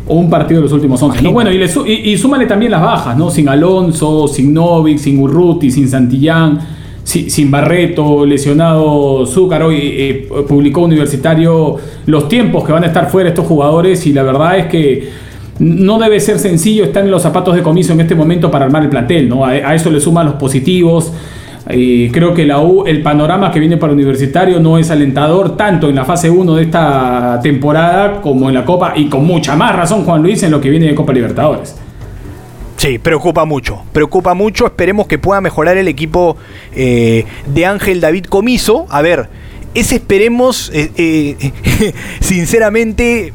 [0.06, 1.26] Un partido de los últimos 11.
[1.26, 3.32] Bueno, y, y, súmale también las bajas, ¿no?
[3.32, 6.77] Sin Alonso, sin Novik, sin Urruti, sin Santillán
[7.08, 13.30] sin Barreto, lesionado Zúcar, hoy eh, publicó Universitario los tiempos que van a estar fuera
[13.30, 15.08] estos jugadores y la verdad es que
[15.58, 18.82] no debe ser sencillo estar en los zapatos de comiso en este momento para armar
[18.82, 19.46] el plantel, ¿no?
[19.46, 21.10] A, eso le suman los positivos.
[21.66, 25.94] creo que la U, el panorama que viene para Universitario no es alentador tanto en
[25.94, 30.04] la fase 1 de esta temporada como en la Copa y con mucha más razón
[30.04, 31.87] Juan Luis en lo que viene de Copa Libertadores.
[33.02, 34.66] Preocupa mucho, preocupa mucho.
[34.66, 36.36] Esperemos que pueda mejorar el equipo
[36.72, 38.86] eh, de Ángel David Comiso.
[38.88, 39.28] A ver,
[39.74, 41.52] ese esperemos, eh, eh,
[42.20, 43.32] sinceramente,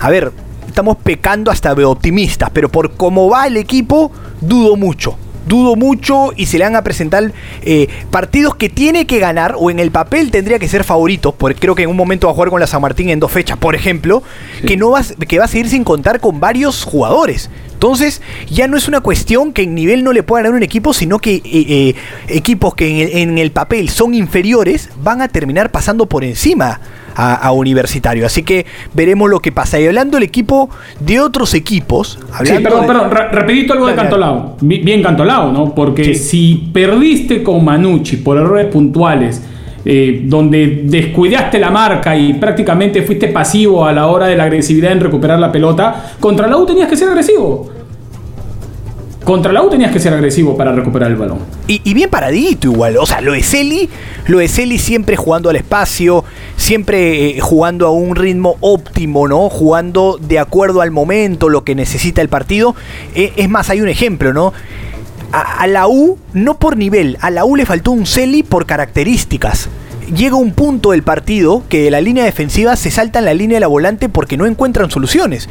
[0.00, 0.32] a ver,
[0.66, 5.16] estamos pecando hasta de optimistas, pero por cómo va el equipo, dudo mucho
[5.50, 7.32] dudo mucho y se le van a presentar
[7.62, 11.58] eh, partidos que tiene que ganar o en el papel tendría que ser favorito, porque
[11.58, 13.58] creo que en un momento va a jugar con la San Martín en dos fechas,
[13.58, 14.22] por ejemplo,
[14.66, 17.50] que, no va, que va a seguir sin contar con varios jugadores.
[17.72, 20.92] Entonces, ya no es una cuestión que en nivel no le pueda ganar un equipo,
[20.92, 21.94] sino que eh, eh,
[22.28, 26.80] equipos que en el, papel son inferiores van a terminar pasando por encima
[27.20, 28.26] a, Universitario.
[28.26, 29.78] Así que veremos lo que pasa.
[29.78, 32.18] Y hablando del equipo de otros equipos.
[32.44, 34.56] Sí, perdón, perdón, rapidito algo de Cantolao.
[34.60, 35.74] Bien Cantolao, ¿no?
[35.74, 39.42] Porque si perdiste con Manucci por errores puntuales.
[39.82, 44.92] Eh, donde descuidaste la marca y prácticamente fuiste pasivo a la hora de la agresividad
[44.92, 47.70] en recuperar la pelota, contra la U tenías que ser agresivo.
[49.24, 51.38] Contra la U tenías que ser agresivo para recuperar el balón.
[51.66, 52.96] Y, bien paradito igual.
[52.96, 53.88] O sea, lo de Celi,
[54.26, 56.24] lo de Celi siempre jugando al espacio,
[56.60, 59.48] siempre eh, jugando a un ritmo óptimo, ¿no?
[59.48, 62.76] Jugando de acuerdo al momento, lo que necesita el partido.
[63.14, 64.52] Eh, es más, hay un ejemplo, ¿no?
[65.32, 69.68] A, la U, no por nivel, a la U le faltó un Celi por características
[70.12, 73.56] llega un punto del partido que de la línea defensiva se salta en la línea
[73.56, 75.48] de la volante porque no encuentran soluciones.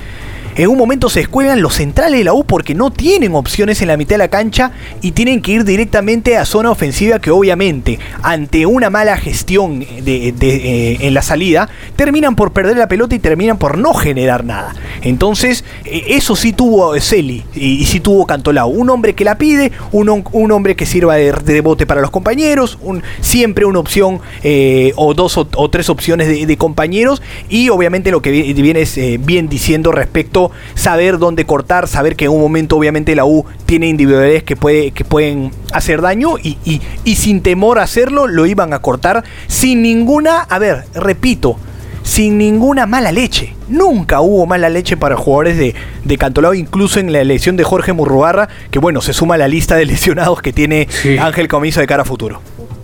[0.56, 3.88] En un momento se descuelgan los centrales de la U porque no tienen opciones en
[3.88, 8.00] la mitad de la cancha y tienen que ir directamente a zona ofensiva que obviamente
[8.24, 13.20] ante una mala gestión de, eh, en la salida terminan por perder la pelota y
[13.20, 14.76] terminan por no generar nada.
[15.02, 18.68] Entonces eh, eso sí tuvo Celi y, sí tuvo Cantolao.
[18.68, 22.80] Un hombre que la pide, un, un hombre que sirva de, bote para los compañeros,
[23.22, 28.32] siempre una opción eh, o dos o, tres opciones de, compañeros y obviamente lo que
[28.32, 33.26] viene es bien diciendo respecto saber dónde cortar, saber que en un momento obviamente la
[33.26, 36.58] U tiene individualidades que, puede, que pueden hacer daño y,
[37.04, 41.58] y, sin temor a hacerlo lo iban a cortar sin ninguna, a ver, repito,
[42.04, 43.54] sin ninguna mala leche.
[43.68, 47.94] Nunca hubo mala leche para jugadores de, de Cantolao, incluso en la elección de Jorge
[47.94, 50.88] Murrubarra, que bueno, se suma a la lista de lesionados que tiene
[51.20, 52.42] Ángel Comiso de cara a futuro.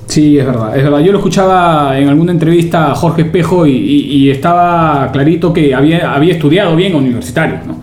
[0.07, 0.99] Sí, es verdad, es verdad.
[0.99, 6.33] Yo lo escuchaba en alguna entrevista a Jorge Espejo y, estaba clarito que había, había
[6.33, 7.79] estudiado bien universitario, ¿no?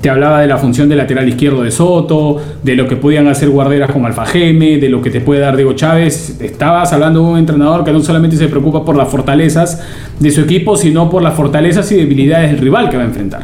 [0.00, 3.50] Te hablaba de la función de lateral izquierdo de Soto, de lo que podían hacer
[3.50, 6.40] guarderas como Alfajeme, de lo que te puede dar Diego Chávez.
[6.40, 9.82] Estabas hablando de un entrenador que no solamente se preocupa por las fortalezas
[10.20, 13.42] de su equipo, sino por las fortalezas y debilidades del rival que va a enfrentar.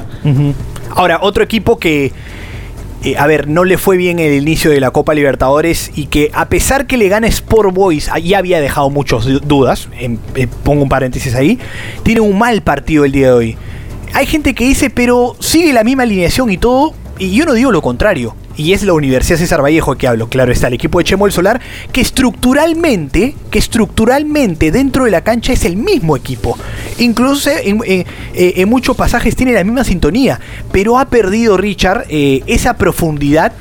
[0.91, 2.13] Ahora, otro equipo que,
[3.05, 6.31] eh, a ver, no le fue bien el inicio de la Copa Libertadores y que
[6.33, 9.89] a pesar que le gana Sport Boys, ya había dejado muchas dudas,
[10.63, 11.59] pongo un paréntesis ahí,
[12.03, 13.57] tiene un mal partido el día de hoy.
[14.15, 17.71] Hay gente que dice, pero sigue la misma alineación y todo, y yo no digo
[17.73, 18.35] lo contrario.
[18.57, 21.33] Y es la Universidad César Vallejo que hablo, claro está, el equipo de Chemo el
[21.33, 21.61] Solar,
[21.93, 26.57] que estructuralmente, que estructuralmente dentro de la cancha es el mismo equipo.
[26.99, 30.41] Incluso en, eh, muchos pasajes tiene la misma sintonía,
[30.71, 33.53] pero ha perdido Richard eh, esa profundidad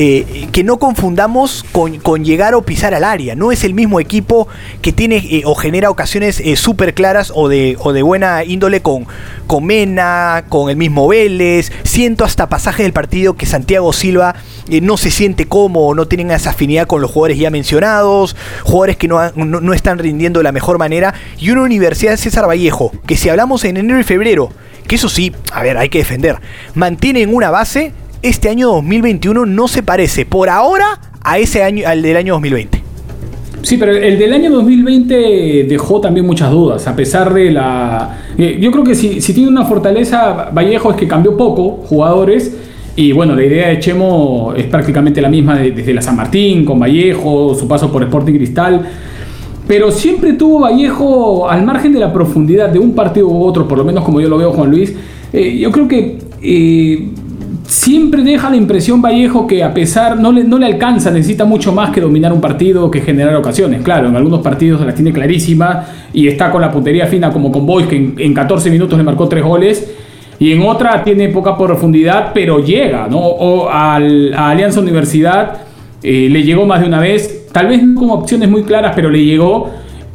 [0.00, 3.34] eh, que no confundamos con, llegar o pisar al área.
[3.34, 4.46] No es el mismo equipo
[4.80, 9.08] que tiene eh, o genera ocasiones eh, súper claras o de, buena índole con,
[9.60, 11.72] Mena, con el mismo Vélez.
[11.82, 14.36] Siento hasta pasaje del partido que Santiago Silva
[14.82, 19.08] no se siente cómodo, no tienen esa afinidad con los jugadores ya mencionados, jugadores que
[19.08, 21.12] no, no, están rindiendo de la mejor manera.
[21.40, 24.50] Y una Universidad de César Vallejo, que si hablamos en enero y febrero,
[24.86, 26.36] que eso sí, a ver, hay que defender,
[26.74, 32.02] mantienen una base este año 2021 no se parece por ahora a ese año, al
[32.02, 32.82] del año 2020.
[33.62, 38.16] Sí, pero el del año 2020 dejó también muchas dudas, a pesar de la...
[38.38, 42.56] Eh, yo creo que si, tiene una fortaleza, Vallejo es que cambió poco jugadores,
[42.94, 46.78] y bueno, la idea de Chemo es prácticamente la misma desde la San Martín, con
[46.78, 48.88] Vallejo, su paso por Sporting Cristal,
[49.66, 53.76] pero siempre tuvo Vallejo al margen de la profundidad de un partido u otro, por
[53.76, 54.94] lo menos como yo lo veo Juan Luis,
[55.32, 56.18] eh, yo creo que...
[56.40, 57.08] Eh,
[57.68, 61.70] siempre deja la impresión Vallejo que a pesar, no le, no le alcanza, necesita mucho
[61.70, 63.82] más que dominar un partido que generar ocasiones.
[63.82, 67.66] Claro, en algunos partidos las tiene clarísima y está con la puntería fina como con
[67.66, 69.94] Boys que en, 14 minutos le marcó 3 goles.
[70.40, 73.68] Y en otra tiene poca profundidad, pero llega, ¿no?
[73.68, 75.58] Al, a Alianza Universidad
[76.02, 79.10] eh, le llegó más de una vez, tal vez no con opciones muy claras, pero
[79.10, 79.70] le llegó.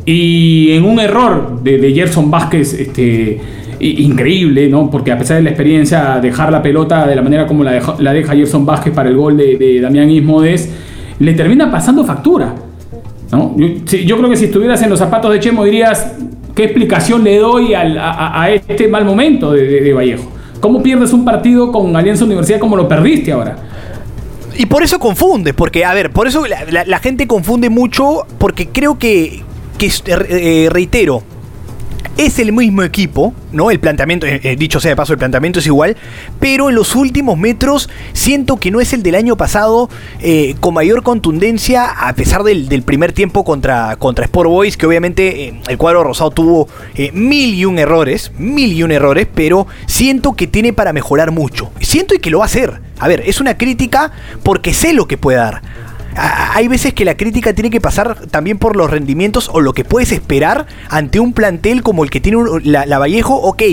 [0.05, 3.39] Y en un error de, de Gerson Vázquez, este
[3.79, 4.89] increíble, ¿no?
[4.89, 7.95] Porque a pesar de la experiencia, dejar la pelota de la manera como la, deja,
[7.99, 10.69] la deja Gerson Vázquez para el gol de, Damián Ismodes,
[11.19, 12.53] le termina pasando factura.
[13.31, 13.55] ¿no?
[13.57, 16.15] Yo, creo que si estuvieras en los zapatos de Chemo dirías,
[16.55, 20.31] ¿qué explicación le doy a, este mal momento de, Vallejo?
[20.59, 23.57] ¿Cómo pierdes un partido con Alianza Universidad como lo perdiste ahora?
[24.55, 28.99] Y por eso confunde, porque, a ver, por eso la, gente confunde mucho, porque creo
[28.99, 29.41] que,
[29.77, 31.23] que eh, reitero,
[32.17, 33.71] es el mismo equipo, ¿no?
[33.71, 35.97] El planteamiento, eh, eh, dicho sea de paso, el planteamiento es igual,
[36.39, 39.89] pero en los últimos metros siento que no es el del año pasado
[40.21, 45.61] eh, con mayor contundencia, a pesar del, primer tiempo contra, contra Sport Boys, que obviamente
[45.67, 46.67] el cuadro rosado tuvo
[47.13, 51.71] mil y un errores, mil y un errores, pero siento que tiene para mejorar mucho.
[51.79, 52.81] Siento y que lo va a hacer.
[52.99, 54.11] A ver, es una crítica
[54.43, 55.61] porque sé lo que puede dar
[56.15, 59.83] hay veces que la crítica tiene que pasar también por los rendimientos o lo que
[59.83, 63.63] puedes esperar ante un plantel como el que tiene la, Vallejo, ok,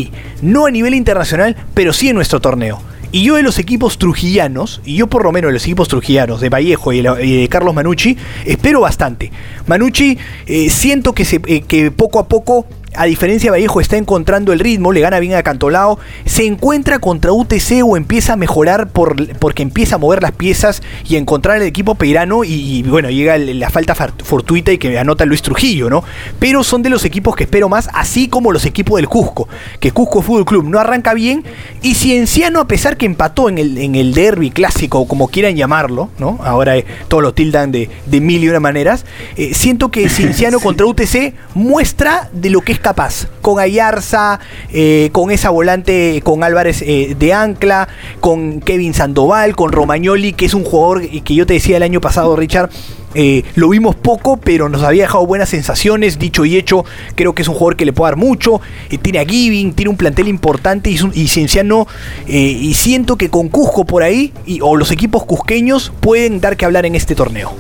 [0.42, 2.81] no a nivel internacional, pero sí en nuestro torneo.
[3.12, 6.40] Y yo de los equipos trujillanos, y yo por lo menos de los equipos trujillanos,
[6.40, 9.33] de Vallejo y de, Carlos Manucci, espero bastante.
[9.66, 13.96] Manucci eh, siento que, se, eh, que poco a poco a diferencia de Vallejo, está
[13.96, 18.37] encontrando el ritmo, le gana bien a Cantolao, se encuentra contra UTC o empieza a
[18.37, 22.83] mejorar por, porque empieza a mover las piezas y a encontrar el equipo peirano y,
[22.83, 26.03] bueno, llega la falta fortuita y que anota Luis Trujillo, ¿no?
[26.38, 29.48] Pero son de los equipos que espero más, así como los equipos del Cusco,
[29.79, 31.44] que Cusco Fútbol Club no arranca bien
[31.83, 36.11] y Cienciano, a pesar que empató en el, en el derby clásico, como quieran llamarlo,
[36.18, 36.40] ¿no?
[36.42, 39.05] Ahora eh, todos lo tildan de, de mil y una maneras,
[39.37, 43.29] eh, siento que Cienciano contra UTC muestra de lo que es capaz.
[43.40, 44.40] Con Ayarza,
[44.73, 47.88] eh, con esa volante, con Álvarez eh, de Ancla,
[48.21, 52.01] con Kevin Sandoval, con Romagnoli, que es un jugador que yo te decía el año
[52.01, 52.71] pasado, Richard.
[53.14, 56.19] Eh, lo vimos poco, pero nos había dejado buenas sensaciones.
[56.19, 56.85] Dicho y hecho,
[57.16, 58.61] creo que es un jugador que le puede dar mucho.
[59.03, 61.87] tiene a Giving, tiene un plantel importante y, y Cienciano.
[62.27, 66.64] y siento que con Cusco por ahí, y, o los equipos cusqueños, pueden dar que
[66.64, 67.53] hablar en este torneo.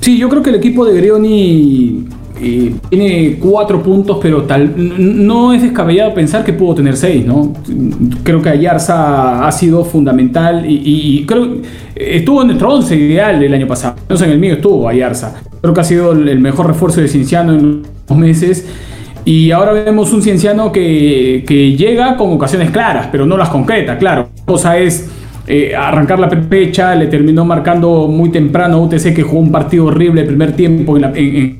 [0.00, 2.06] Sí, yo creo que el equipo de Grioni
[2.88, 7.52] tiene cuatro puntos, pero tal no es descabellado pensar que pudo tener seis, ¿no?
[8.22, 11.58] Creo que Ayarza ha sido fundamental y, creo
[11.94, 13.96] estuvo en nuestro once ideal el año pasado.
[14.08, 15.34] No en el mío estuvo Ayarza.
[15.60, 18.66] Creo que ha sido el mejor refuerzo de Cienciano en los meses.
[19.24, 21.44] Y ahora vemos un Cienciano que,
[21.76, 24.30] llega con ocasiones claras, pero no las concreta, claro.
[24.38, 25.10] La cosa es
[25.46, 30.22] eh, arrancar la fecha, le terminó marcando muy temprano UTC que jugó un partido horrible
[30.22, 31.58] el primer tiempo en,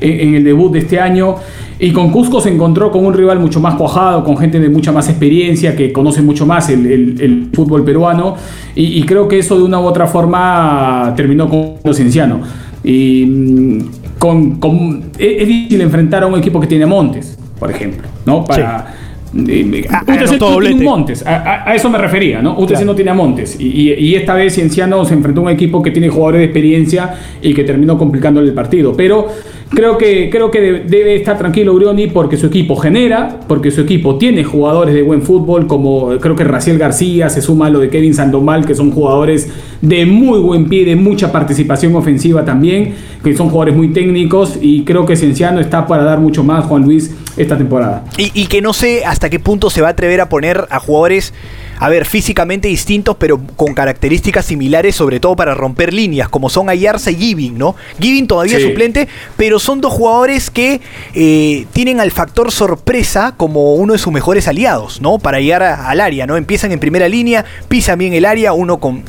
[0.00, 1.36] el debut de este año.
[1.80, 4.90] Y con Cusco se encontró con un rival mucho más cuajado, con gente de mucha
[4.90, 8.36] más experiencia, que conoce mucho más el, fútbol peruano.
[8.74, 12.40] Y, creo que eso de una u otra forma terminó con los Cienciano.
[12.82, 13.78] Y mm,
[14.18, 18.44] con, es, difícil enfrentar a un equipo que tiene Montes, por ejemplo, ¿no?
[18.44, 18.94] Para,
[19.32, 22.58] UTC no tiene Montes, a, eso me refería, ¿no?
[22.58, 23.56] UTC no tiene a Montes.
[23.60, 27.54] Y, esta vez Cienciano se enfrentó a un equipo que tiene jugadores de experiencia y
[27.54, 28.94] que terminó complicándole el partido.
[28.96, 29.28] Pero
[29.70, 34.16] Creo que, creo que debe estar tranquilo Urioni porque su equipo genera, porque su equipo
[34.16, 37.90] tiene jugadores de buen fútbol, como creo que Raciel García, se suma a lo de
[37.90, 39.50] Kevin Sandomal, que son jugadores
[39.82, 44.84] de muy buen pie, de mucha participación ofensiva también, que son jugadores muy técnicos y
[44.84, 48.04] creo que Cienciano está para dar mucho más, Juan Luis, esta temporada.
[48.16, 51.34] Y que no sé hasta qué punto se va a atrever a poner a jugadores
[51.78, 56.68] a ver, físicamente distintos, pero con características similares, sobre todo para romper líneas, como son
[56.68, 57.76] Ayarza y Giving, ¿no?
[58.00, 60.80] Giving todavía suplente, pero son dos jugadores que
[61.14, 65.18] eh, tienen al factor sorpresa como uno de sus mejores aliados, ¿no?
[65.18, 66.36] Para llegar al área, ¿no?
[66.36, 69.04] Empiezan en primera línea, pisan bien el área, uno con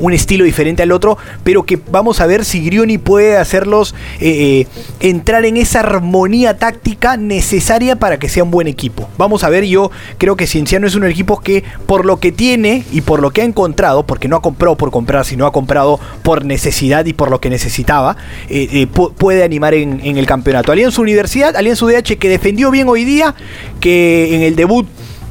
[0.00, 4.66] un estilo diferente al otro, pero que vamos a ver si Grioni puede hacerlos eh,
[4.66, 4.66] eh,
[5.00, 9.08] entrar en esa armonía táctica necesaria para que sea un buen equipo.
[9.16, 11.64] Vamos a ver, yo creo que Cienciano es un equipo que
[11.94, 14.90] por lo que tiene y por lo que ha encontrado, porque no ha comprado por
[14.90, 18.16] comprar, sino ha comprado por necesidad y por lo que necesitaba,
[18.48, 20.72] eh, eh, puede animar en, el campeonato.
[20.72, 23.36] Alianza Universidad, Alianza UDH que defendió bien hoy día,
[23.78, 24.88] que en el debut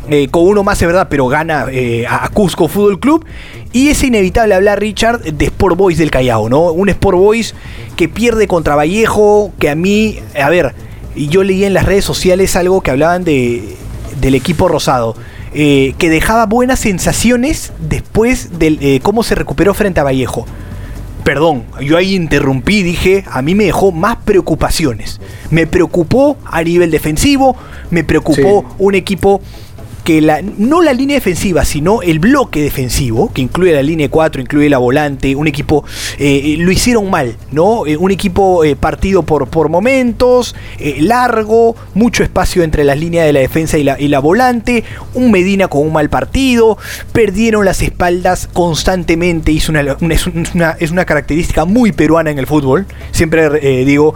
[0.10, 1.68] eh, con uno más es verdad, pero gana
[2.08, 3.26] a Cusco Fútbol Club.
[3.74, 6.72] Y es inevitable hablar, Richard, de Sport Boys del Callao, ¿no?
[6.72, 7.56] Un Sport Boys
[7.98, 10.74] que pierde contra Vallejo, que a mí, a ver,
[11.14, 13.76] yo leí en las redes sociales algo que hablaban de,
[14.22, 15.18] del equipo rosado.
[15.56, 20.48] Eh, que dejaba buenas sensaciones después de eh, cómo se recuperó frente a Vallejo.
[21.24, 25.22] Perdón, yo ahí interrumpí, dije, a mí me dejó más preocupaciones.
[25.52, 27.56] Me preocupó a nivel defensivo,
[27.92, 29.42] me preocupó un equipo
[30.04, 34.42] que la, no la línea defensiva, sino el bloque defensivo, que incluye la línea 4,
[34.42, 35.86] incluye la volante, un equipo,
[36.20, 37.86] eh, eh, lo hicieron mal, ¿no?
[37.86, 40.56] Eh, un equipo partido por, por momentos,
[41.00, 44.84] largo, mucho espacio entre las líneas de la defensa y la, y la volante,
[45.14, 46.78] un Medina con un mal partido,
[47.12, 52.48] perdieron las espaldas constantemente, hizo una, es, una, es, una, característica muy peruana en el
[52.48, 54.16] fútbol, siempre digo,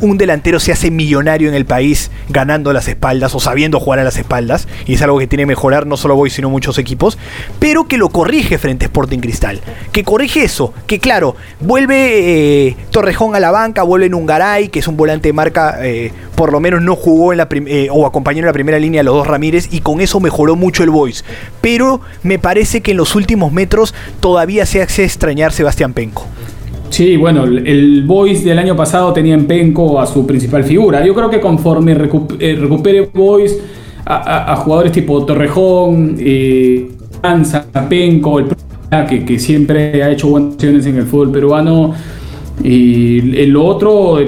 [0.00, 4.04] un delantero se hace millonario en el país ganando las espaldas o sabiendo jugar a
[4.04, 4.68] las espaldas,
[4.98, 7.18] es algo que tiene que mejorar no solo Boys, sino muchos equipos,
[7.60, 9.60] pero que lo corrige frente a Sporting Cristal.
[9.92, 14.88] Que corrige eso, que claro, vuelve eh, Torrejón a la banca, vuelve Nungaray, que es
[14.88, 18.40] un volante de marca, eh, por lo menos no jugó en la eh, o acompañó
[18.40, 21.24] en la primera línea a los dos Ramírez, y con eso mejoró mucho el Boys.
[21.60, 26.26] Pero me parece que en los últimos metros todavía se hace extrañar Sebastián Penco.
[26.90, 31.06] Sí, bueno, el Boys del año pasado tenía en Penco a su principal figura.
[31.06, 33.56] Yo creo que conforme recupere Boys
[34.10, 36.88] a, jugadores tipo Torrejón, eh,
[37.88, 38.46] Penco, el
[39.06, 41.94] que, que siempre ha hecho buenas acciones en el fútbol peruano.
[42.64, 44.18] Y lo otro,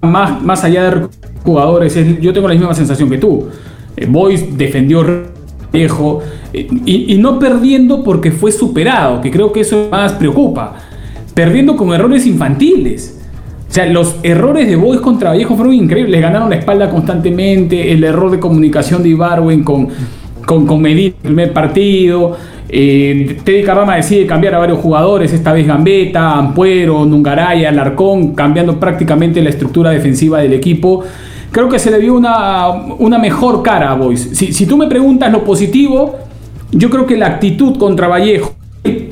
[0.00, 1.06] más, más allá de
[1.44, 3.46] jugadores, yo tengo la misma sensación que tú.
[3.96, 5.04] Eh, Boys defendió
[5.72, 6.20] viejo
[6.52, 10.74] eh, y, y, no perdiendo porque fue superado, que creo que eso más preocupa.
[11.34, 13.15] Perdiendo con errores infantiles.
[13.68, 16.20] O sea, los errores de Boys contra Vallejo fueron increíbles.
[16.20, 17.92] Ganaron la espalda constantemente.
[17.92, 19.88] El error de comunicación de Ibarwen con,
[20.46, 22.36] con, con el primer partido.
[22.68, 28.80] Eh, Teddy Carrama decide cambiar a varios jugadores, esta vez Gambetta, Ampuero, Nungaraya, Alarcón, cambiando
[28.80, 31.04] prácticamente la estructura defensiva del equipo.
[31.52, 34.30] Creo que se le dio una, una mejor cara a Boys.
[34.32, 36.16] Si, si tú me preguntas lo positivo,
[36.72, 38.54] yo creo que la actitud contra Vallejo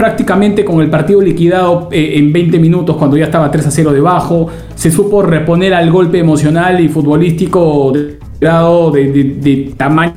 [0.05, 3.90] prácticamente con el partido liquidado eh, en 20 minutos cuando ya estaba 3 a 0
[3.90, 10.12] debajo, se supo reponer al golpe emocional y futbolístico de grado de, tamaño.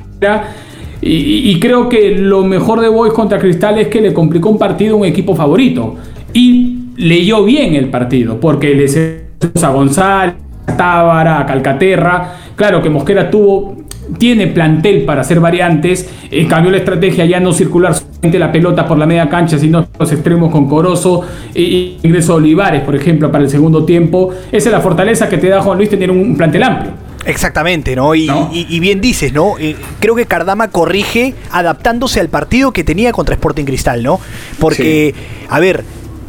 [1.00, 4.96] Y, creo que lo mejor de Boys contra Cristal es que le complicó un partido
[4.96, 5.94] a un equipo favorito.
[6.34, 10.34] Y leyó bien el partido, porque le a González,
[10.66, 12.34] a Tábara, a Calcaterra.
[12.54, 13.74] Claro que Mosquera tuvo
[14.18, 18.84] tiene plantel para hacer variantes, eh, cambió la estrategia ya no circular solamente la pelota
[18.84, 21.22] por la media cancha, sino los extremos con Corozo
[21.54, 24.30] e ingreso Olivares, por ejemplo, para el segundo tiempo.
[24.50, 27.08] Esa es la fortaleza que te da Juan Luis tener un plantel amplio.
[27.24, 28.14] Exactamente, ¿no?
[28.14, 29.58] Y, bien dices, ¿no?
[29.58, 34.18] Eh, creo que Cardama corrige adaptándose al partido que tenía contra Sporting Cristal, ¿no?
[34.58, 35.14] Porque,
[35.48, 35.84] a ver,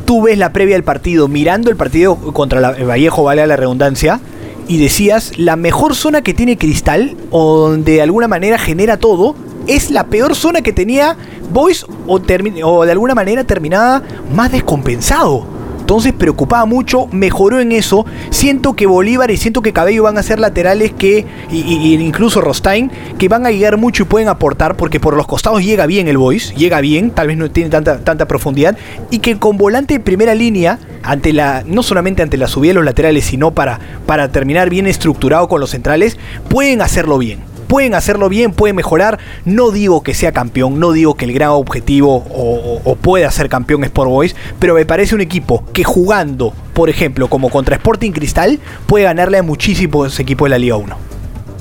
[0.05, 4.19] tú ves la previa del partido, mirando el partido contra la, Vallejo, vale la redundancia,
[4.67, 9.35] y decías, la mejor zona que tiene Cristal, o donde de alguna manera genera todo,
[9.69, 11.15] es la peor zona que tenía
[11.53, 14.01] Boys o, de alguna manera terminaba
[14.33, 15.59] más descompensado.
[15.79, 18.05] Entonces preocupaba mucho, mejoró en eso.
[18.29, 22.91] Siento que Bolívar y siento que Cabello van a ser laterales que, y, incluso Rostain,
[23.17, 26.19] que van a llegar mucho y pueden aportar, porque por los costados llega bien el
[26.19, 28.77] Boys, llega bien, tal vez no tiene tanta, tanta profundidad,
[29.09, 32.75] y que con volante de primera línea, ante la, no solamente ante la subida de
[32.75, 37.93] los laterales, sino para, para terminar bien estructurado con los centrales, pueden hacerlo bien pueden
[37.93, 39.19] hacerlo bien, pueden mejorar.
[39.45, 43.83] No digo que sea campeón, no digo que el gran objetivo o, pueda ser campeón
[43.85, 48.59] Sport Boys, pero me parece un equipo que jugando, por ejemplo, como contra Sporting Cristal,
[48.87, 50.97] puede ganarle a muchísimos equipos de la Liga 1.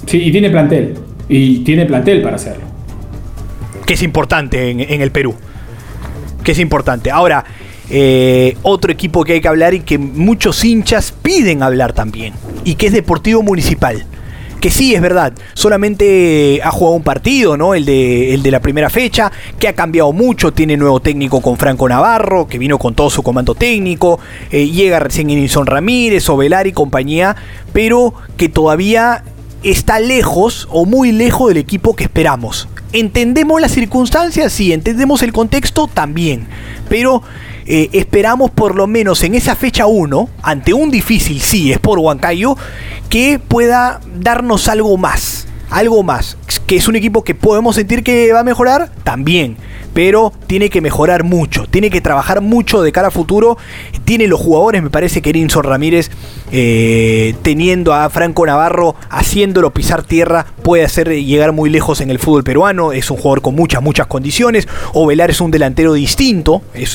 [0.07, 0.95] Sí, y tiene plantel.
[1.29, 2.65] Y tiene plantel para hacerlo.
[3.85, 5.35] Que es importante en, el Perú.
[6.43, 7.11] Que es importante.
[7.11, 7.45] Ahora,
[7.91, 12.33] eh, otro equipo que hay que hablar y que muchos hinchas piden hablar también.
[12.65, 14.07] Y que es Deportivo Municipal
[14.59, 17.75] que sí, es verdad, solamente ha jugado un partido, ¿no?
[17.75, 21.57] El de, el de la primera fecha, que ha cambiado mucho, tiene nuevo técnico con
[21.57, 24.19] Franco Navarro, que vino con todo su comando técnico,
[24.51, 27.37] eh, llega recién Inison Ramírez, Ovelar y compañía,
[27.73, 29.25] pero que todavía
[29.63, 32.69] está lejos o muy lejos del equipo que esperamos.
[32.93, 34.53] ¿Entendemos las circunstancias?
[34.53, 36.47] Sí, entendemos el contexto también,
[36.89, 37.23] pero
[37.67, 41.99] eh, esperamos por lo menos en esa fecha 1, ante un difícil, sí, es por
[41.99, 42.57] Huancayo,
[43.09, 45.47] que pueda darnos algo más.
[45.71, 46.37] Algo más.
[46.67, 49.57] Que es un equipo que podemos sentir que va a mejorar, también
[49.95, 53.59] pero tiene que mejorar mucho, tiene que trabajar mucho de cara a futuro.
[54.05, 56.11] Tiene los jugadores, me parece que Erinson Ramírez,
[56.51, 62.19] eh, teniendo a Franco Navarro, haciéndolo pisar tierra, puede hacer llegar muy lejos en el
[62.19, 62.93] fútbol peruano.
[62.93, 64.69] Es un jugador con muchas, muchas condiciones.
[64.95, 66.87] Ovelar es un delantero distinto y,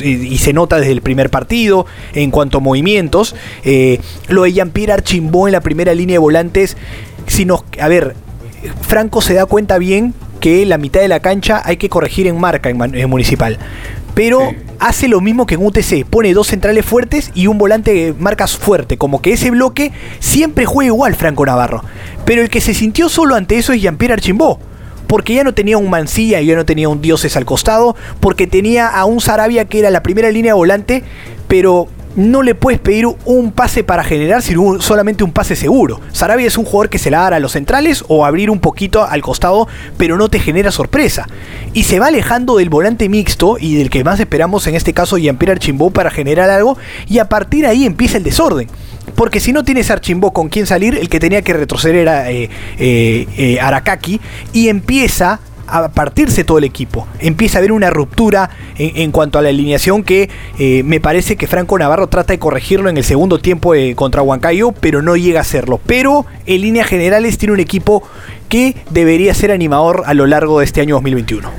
[0.43, 3.35] se nota desde el primer partido en cuanto a movimientos.
[3.63, 6.77] Eh, lo de Jean-Pierre Archimbó en la primera línea de volantes.
[7.27, 8.15] Si nos, a ver,
[8.81, 10.13] Franco se da cuenta bien
[10.43, 13.57] que la mitad de la cancha hay que corregir en marca en, Municipal.
[14.13, 18.57] Pero hace lo mismo que en UTC, pone dos centrales fuertes y un volante marcas
[18.57, 21.81] fuerte, como que ese bloque siempre juega igual Franco Navarro.
[22.25, 24.59] Pero el que se sintió solo ante eso es Jean-Pierre Archimbó
[25.07, 28.47] porque ya no tenía un Mancilla y ya no tenía un Dioses al costado, porque
[28.47, 31.03] tenía a un Sarabia que era la primera línea volante,
[31.47, 35.99] pero no le puedes pedir un pase para generar, sino solamente un pase seguro.
[36.11, 39.03] Sarabia es un jugador que se la da a los centrales o abrir un poquito
[39.03, 41.27] al costado, pero no te genera sorpresa.
[41.73, 45.17] Y se va alejando del volante mixto y del que más esperamos en este caso,
[45.17, 48.67] Jean-Pierre Archimbó, para generar algo, y a partir de ahí empieza el desorden.
[49.15, 52.49] Porque si no tienes Archimbó con quien salir, el que tenía que retroceder era eh,
[52.77, 54.19] eh, eh, Arakaki,
[54.53, 57.07] y empieza a partirse todo el equipo.
[57.19, 61.47] Empieza a haber una ruptura en, cuanto a la alineación que eh, me parece que
[61.47, 65.41] Franco Navarro trata de corregirlo en el segundo tiempo contra Huancayo, pero no llega a
[65.41, 65.79] hacerlo.
[65.85, 68.03] Pero en líneas generales tiene un equipo
[68.49, 71.49] que debería ser animador a lo largo de este año 2021.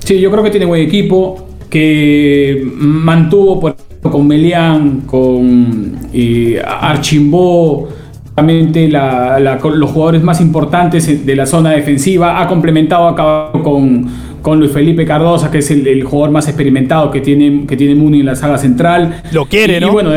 [0.00, 3.76] Sí, yo creo que tiene buen equipo, que mantuvo por
[4.10, 7.88] con Melián, con eh, Archimbó
[8.36, 12.40] los jugadores más importantes de la zona defensiva.
[12.40, 14.08] Ha complementado a con,
[14.42, 18.20] con Luis Felipe Cardosa, que es el, jugador más experimentado que tiene, que tiene Muni
[18.20, 19.22] en la saga central.
[19.32, 19.88] Lo quiere, ¿no?
[19.88, 20.10] Y bueno,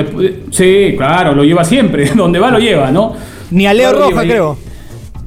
[0.49, 2.05] sí, claro, lo lleva siempre.
[2.15, 3.13] Donde va, lo lleva, ¿no?
[3.51, 4.57] Ni a Leo Roja, creo.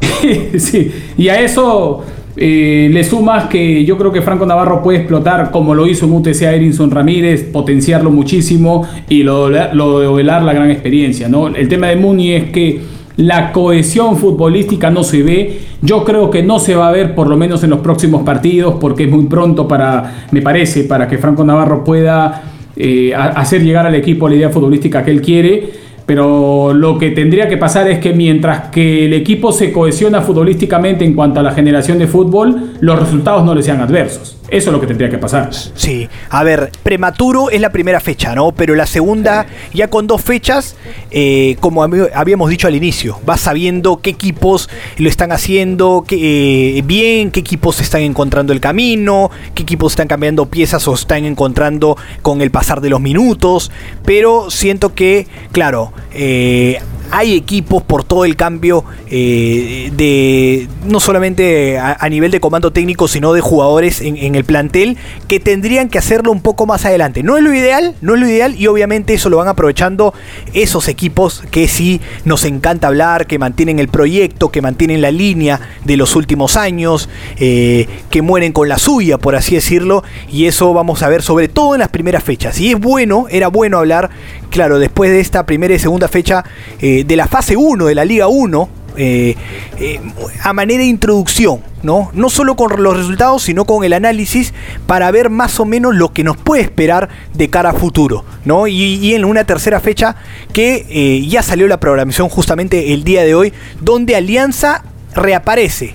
[0.58, 2.04] sí, y a eso
[2.36, 6.12] eh, le sumas que yo creo que Franco Navarro puede explotar como lo hizo en
[6.12, 11.28] UTC a Erinson Ramírez, potenciarlo muchísimo y lo, lo de Ovelar la gran experiencia.
[11.28, 11.48] ¿no?
[11.48, 12.80] El tema de Muni es que
[13.16, 15.60] la cohesión futbolística no se ve.
[15.82, 18.76] Yo creo que no se va a ver por lo menos en los próximos partidos
[18.80, 22.42] porque es muy pronto para, me parece, para que Franco Navarro pueda
[22.76, 25.79] eh, hacer llegar al equipo la idea futbolística que él quiere
[26.10, 31.04] pero lo que tendría que pasar es que mientras que el equipo se cohesiona futbolísticamente
[31.04, 34.39] en cuanto a la generación de fútbol, los resultados no le sean adversos.
[34.50, 35.50] Eso es lo que tendría que pasar.
[35.52, 38.52] Sí, a ver, prematuro es la primera fecha, ¿no?
[38.52, 40.76] Pero la segunda, ya con dos fechas,
[41.10, 46.82] eh, como habíamos dicho al inicio, vas sabiendo qué equipos lo están haciendo qué, eh,
[46.82, 51.96] bien, qué equipos están encontrando el camino, qué equipos están cambiando piezas o están encontrando
[52.22, 53.70] con el pasar de los minutos.
[54.04, 56.80] Pero siento que, claro, eh,
[57.10, 63.08] hay equipos por todo el cambio eh, de no solamente a, nivel de comando técnico,
[63.08, 64.96] sino de jugadores en, el plantel
[65.28, 67.22] que tendrían que hacerlo un poco más adelante.
[67.22, 70.14] No es lo ideal, no es lo ideal y obviamente eso lo van aprovechando
[70.52, 75.60] esos equipos que sí nos encanta hablar, que mantienen el proyecto, que mantienen la línea
[75.84, 77.08] de los últimos años,
[77.38, 81.48] eh, que mueren con la suya, por así decirlo, y eso vamos a ver sobre
[81.48, 82.60] todo en las primeras fechas.
[82.60, 84.10] Y es bueno, era bueno hablar,
[84.50, 86.44] claro, después de esta primera y segunda fecha,
[86.80, 89.36] eh, de la fase 1 de la Liga 1, Eh,
[89.78, 90.00] eh,
[90.42, 92.10] a manera de introducción, ¿no?
[92.12, 94.52] No solo con los resultados, sino con el análisis
[94.86, 98.66] para ver más o menos lo que nos puede esperar de cara a futuro, ¿no?
[98.66, 100.16] Y, en una tercera fecha
[100.52, 104.84] que eh, ya salió la programación justamente el día de hoy, donde Alianza
[105.14, 105.94] reaparece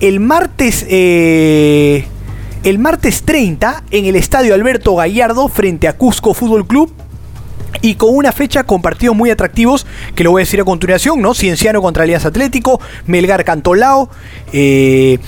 [0.00, 6.92] el martes el martes 30 en el estadio Alberto Gallardo frente a Cusco Fútbol Club
[7.82, 11.20] y con una fecha con partidos muy atractivos que lo voy a decir a continuación,
[11.20, 11.34] ¿no?
[11.34, 14.08] Cienciano contra Alianza Atlético, Melgar Cantolao,
[14.52, 15.18] eh,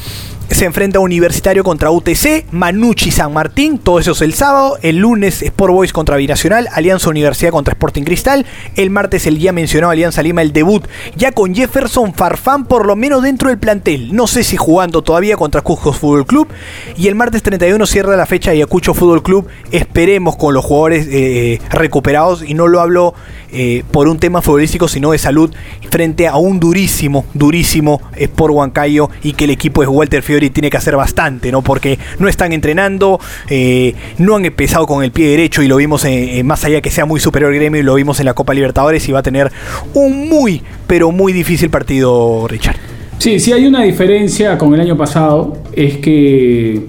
[0.51, 4.79] se enfrenta Universitario contra UTC, Manucci San Martín, todo eso es el sábado.
[4.83, 8.47] El lunes Sport Boys contra Binacional, Alianza Universidad contra Sporting Cristal.
[8.75, 10.87] El martes el ya mencionado Alianza Lima, el debut
[11.17, 14.15] ya con Jefferson Farfán, por lo menos dentro del plantel.
[14.15, 16.49] No sé si jugando todavía contra Cusco Fútbol Club.
[16.97, 19.47] Y el martes 31 cierra la fecha Ayacucho Fútbol Club.
[19.71, 22.43] Esperemos con los jugadores eh, recuperados.
[22.43, 23.15] Y no lo hablo
[23.53, 25.55] eh, por un tema futbolístico, sino de salud,
[25.91, 29.11] frente a un durísimo, durísimo Sport Huancayo.
[29.23, 31.62] Y que el equipo es Walter Fiori y tiene que hacer bastante, ¿no?
[31.62, 36.07] Porque no están entrenando, eh, no han empezado con el pie derecho y lo vimos
[36.45, 39.09] más allá que sea muy superior el gremio y lo vimos en la Copa Libertadores
[39.09, 39.51] y va a tener
[39.95, 42.76] un muy, pero muy difícil partido, Richard.
[43.18, 46.86] Sí, sí hay una diferencia con el año pasado, es que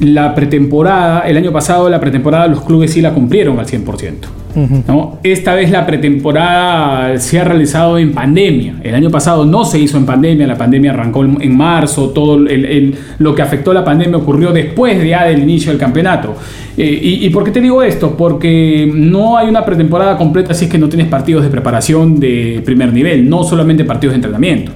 [0.00, 4.35] la pretemporada, el año pasado la pretemporada los clubes sí la cumplieron al 100%.
[5.22, 8.76] Esta vez la pretemporada se ha realizado en pandemia.
[8.82, 12.38] El año pasado no se hizo en pandemia, la pandemia arrancó en marzo, todo
[13.18, 16.34] lo que afectó la pandemia ocurrió después ya del inicio del campeonato.
[16.76, 18.16] Eh, y, por qué te digo esto?
[18.16, 22.60] Porque no hay una pretemporada completa si es que no tienes partidos de preparación de
[22.64, 24.72] primer nivel, no solamente partidos de entrenamiento.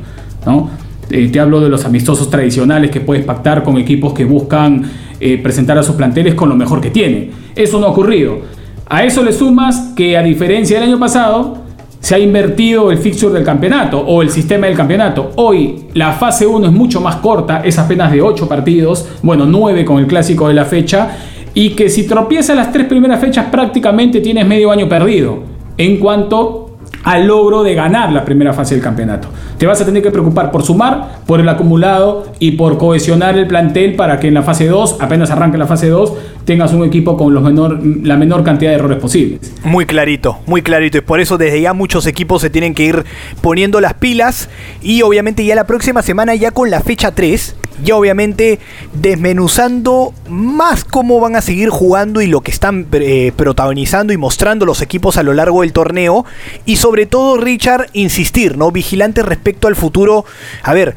[1.10, 4.84] Eh, te hablo de los amistosos tradicionales que puedes pactar con equipos que buscan
[5.18, 7.30] eh, presentar a sus planteles con lo mejor que tienen.
[7.54, 8.59] Eso no ha ocurrido.
[8.92, 11.58] A eso le sumas que a diferencia del año pasado,
[12.00, 15.30] se ha invertido el fixture del campeonato o el sistema del campeonato.
[15.36, 19.84] Hoy la fase 1 es mucho más corta, es apenas de 8 partidos, bueno, 9
[19.84, 21.08] con el clásico de la fecha,
[21.54, 25.38] y que si tropiezas las tres primeras fechas prácticamente tienes medio año perdido
[25.76, 26.70] en cuanto
[27.04, 29.28] al logro de ganar la primera fase del campeonato.
[29.56, 33.46] Te vas a tener que preocupar por sumar, por el acumulado y por cohesionar el
[33.46, 36.12] plantel para que en la fase 2, apenas arranque la fase 2,
[36.44, 39.52] tengas un equipo con la menor cantidad de errores posibles.
[39.64, 40.98] Muy clarito, muy clarito.
[40.98, 43.04] Y por eso desde ya muchos equipos se tienen que ir
[43.40, 44.48] poniendo las pilas.
[44.82, 48.58] Y obviamente ya la próxima semana, ya con la fecha 3, ya obviamente
[48.92, 54.66] desmenuzando más cómo van a seguir jugando y lo que están eh, protagonizando y mostrando
[54.66, 56.24] los equipos a lo largo del torneo.
[56.66, 58.70] Y sobre todo, Richard, insistir, ¿no?
[58.70, 60.24] Vigilante respecto al futuro.
[60.62, 60.96] A ver,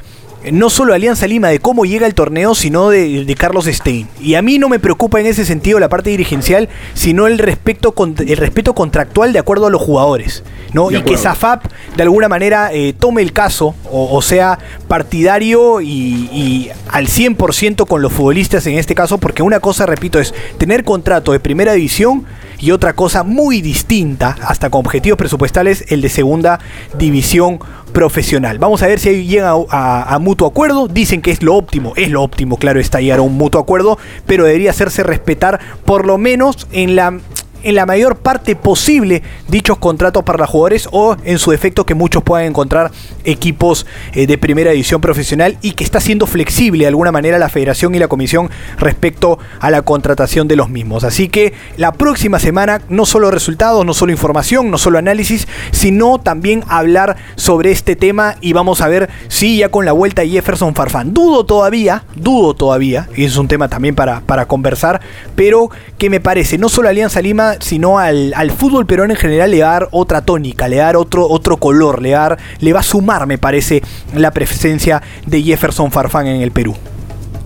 [0.51, 4.07] no solo Alianza Lima de cómo llega el torneo, sino de, Carlos Stein.
[4.21, 7.93] Y a mí no me preocupa en ese sentido la parte dirigencial, sino el respeto,
[8.19, 10.43] el respeto contractual de acuerdo a los jugadores.
[10.73, 10.91] ¿no?
[10.91, 11.65] Y que Zafap
[11.95, 18.01] de alguna manera eh, tome el caso, o, sea, partidario y, y al 100% con
[18.01, 22.25] los futbolistas en este caso, porque una cosa, repito, es tener contrato de primera división
[22.63, 26.59] y otra cosa muy distinta, hasta con objetivos presupuestales, el de segunda
[26.97, 27.59] división
[27.93, 28.59] profesional.
[28.59, 30.87] Vamos a ver si llega a, mutuo acuerdo.
[30.87, 33.97] Dicen que es lo óptimo, es lo óptimo, claro, está llegar a un mutuo acuerdo,
[34.25, 37.19] pero debería hacerse respetar por lo menos en la
[37.63, 41.95] en la mayor parte posible dichos contratos para los jugadores o en su defecto que
[41.95, 42.91] muchos puedan encontrar
[43.23, 47.49] equipos eh, de primera división profesional y que está siendo flexible de alguna manera la
[47.49, 51.03] federación y la comisión respecto a la contratación de los mismos.
[51.03, 56.19] Así que la próxima semana no solo resultados, no solo información, no solo análisis, sino
[56.19, 60.75] también hablar sobre este tema y vamos a ver si ya con la vuelta Jefferson
[60.75, 61.13] Farfán.
[61.13, 65.01] Dudo todavía, dudo todavía, es un tema también para, para conversar,
[65.35, 69.61] pero que me parece, no solo Alianza Lima, sino al, fútbol peruano en general le
[69.61, 72.37] va a dar otra tónica, le va a dar otro, otro color, le va, a
[72.59, 73.81] le va a sumar, me parece,
[74.15, 76.75] la presencia de Jefferson Farfán en el Perú.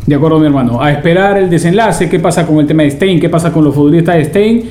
[0.07, 0.81] De acuerdo, mi hermano.
[0.81, 3.75] A esperar el desenlace, qué pasa con el tema de Stein, qué pasa con los
[3.75, 4.63] futbolistas de Stein,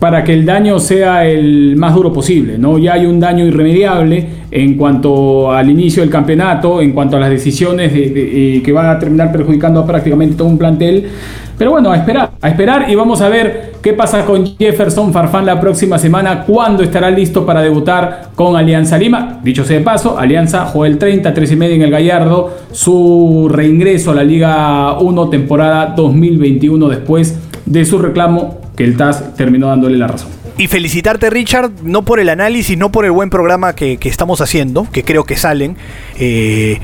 [0.00, 2.58] para que el daño sea el más duro posible.
[2.58, 2.76] ¿no?
[2.78, 7.30] Ya hay un daño irremediable en cuanto al inicio del campeonato, en cuanto a las
[7.30, 11.06] decisiones de, que van a terminar perjudicando a prácticamente todo un plantel.
[11.58, 15.46] Pero bueno, a esperar, a esperar y vamos a ver qué pasa con Jefferson Farfán
[15.46, 19.40] la próxima semana, cuándo estará listo para debutar con Alianza Lima.
[19.42, 23.48] Dicho sea de paso, Alianza juega el 30, 3 y media en el Gallardo, su
[23.50, 29.68] reingreso a la Liga 1 temporada 2021 después de su reclamo que el TAS terminó
[29.68, 30.30] dándole la razón.
[30.58, 34.86] Y felicitarte, Richard, no por el análisis, no por el buen programa que, estamos haciendo,
[34.92, 35.76] que creo que salen.
[36.18, 36.78] Eh,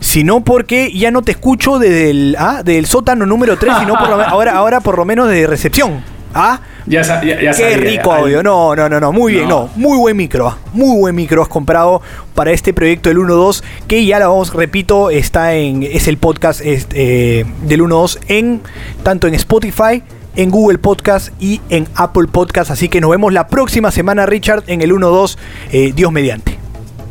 [0.00, 4.10] sino porque ya no te escucho desde el, ah, del sótano número 3, sino por
[4.10, 6.02] ahora, ahora por lo menos de recepción.
[6.34, 6.60] ¿ah?
[6.86, 8.42] Ya, ya, ya Qué sabía, rico al- audio.
[8.42, 9.12] No, no, no, no.
[9.12, 9.68] Muy bien, No.
[9.76, 10.48] Muy buen micro.
[10.48, 10.58] ah.
[10.72, 12.00] Muy buen micro has comprado
[12.34, 13.62] para este proyecto del 1.2.
[13.86, 15.82] Que ya lo vamos, repito, está en.
[15.82, 18.60] Es el podcast este, eh, del 1.2 en.
[19.02, 20.02] Tanto en Spotify.
[20.36, 22.70] En Google Podcast y en Apple Podcast.
[22.70, 25.36] Así que nos vemos la próxima semana, Richard, en el 1.2.
[25.72, 26.49] eh, Dios mediante.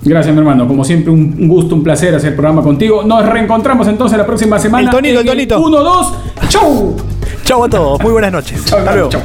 [0.02, 0.68] Gracias, mi hermano.
[0.68, 3.04] Como siempre, un gusto, un placer hacer el programa contigo.
[3.04, 4.86] Nos reencontramos entonces la próxima semana.
[4.86, 5.60] El tonito, el tonito.
[5.60, 6.14] 1, 2,
[6.50, 6.95] chau.
[7.43, 8.02] Chau a todos.
[8.02, 8.64] Muy buenas noches.
[8.66, 9.10] Chau, Hasta luego.
[9.10, 9.22] chau.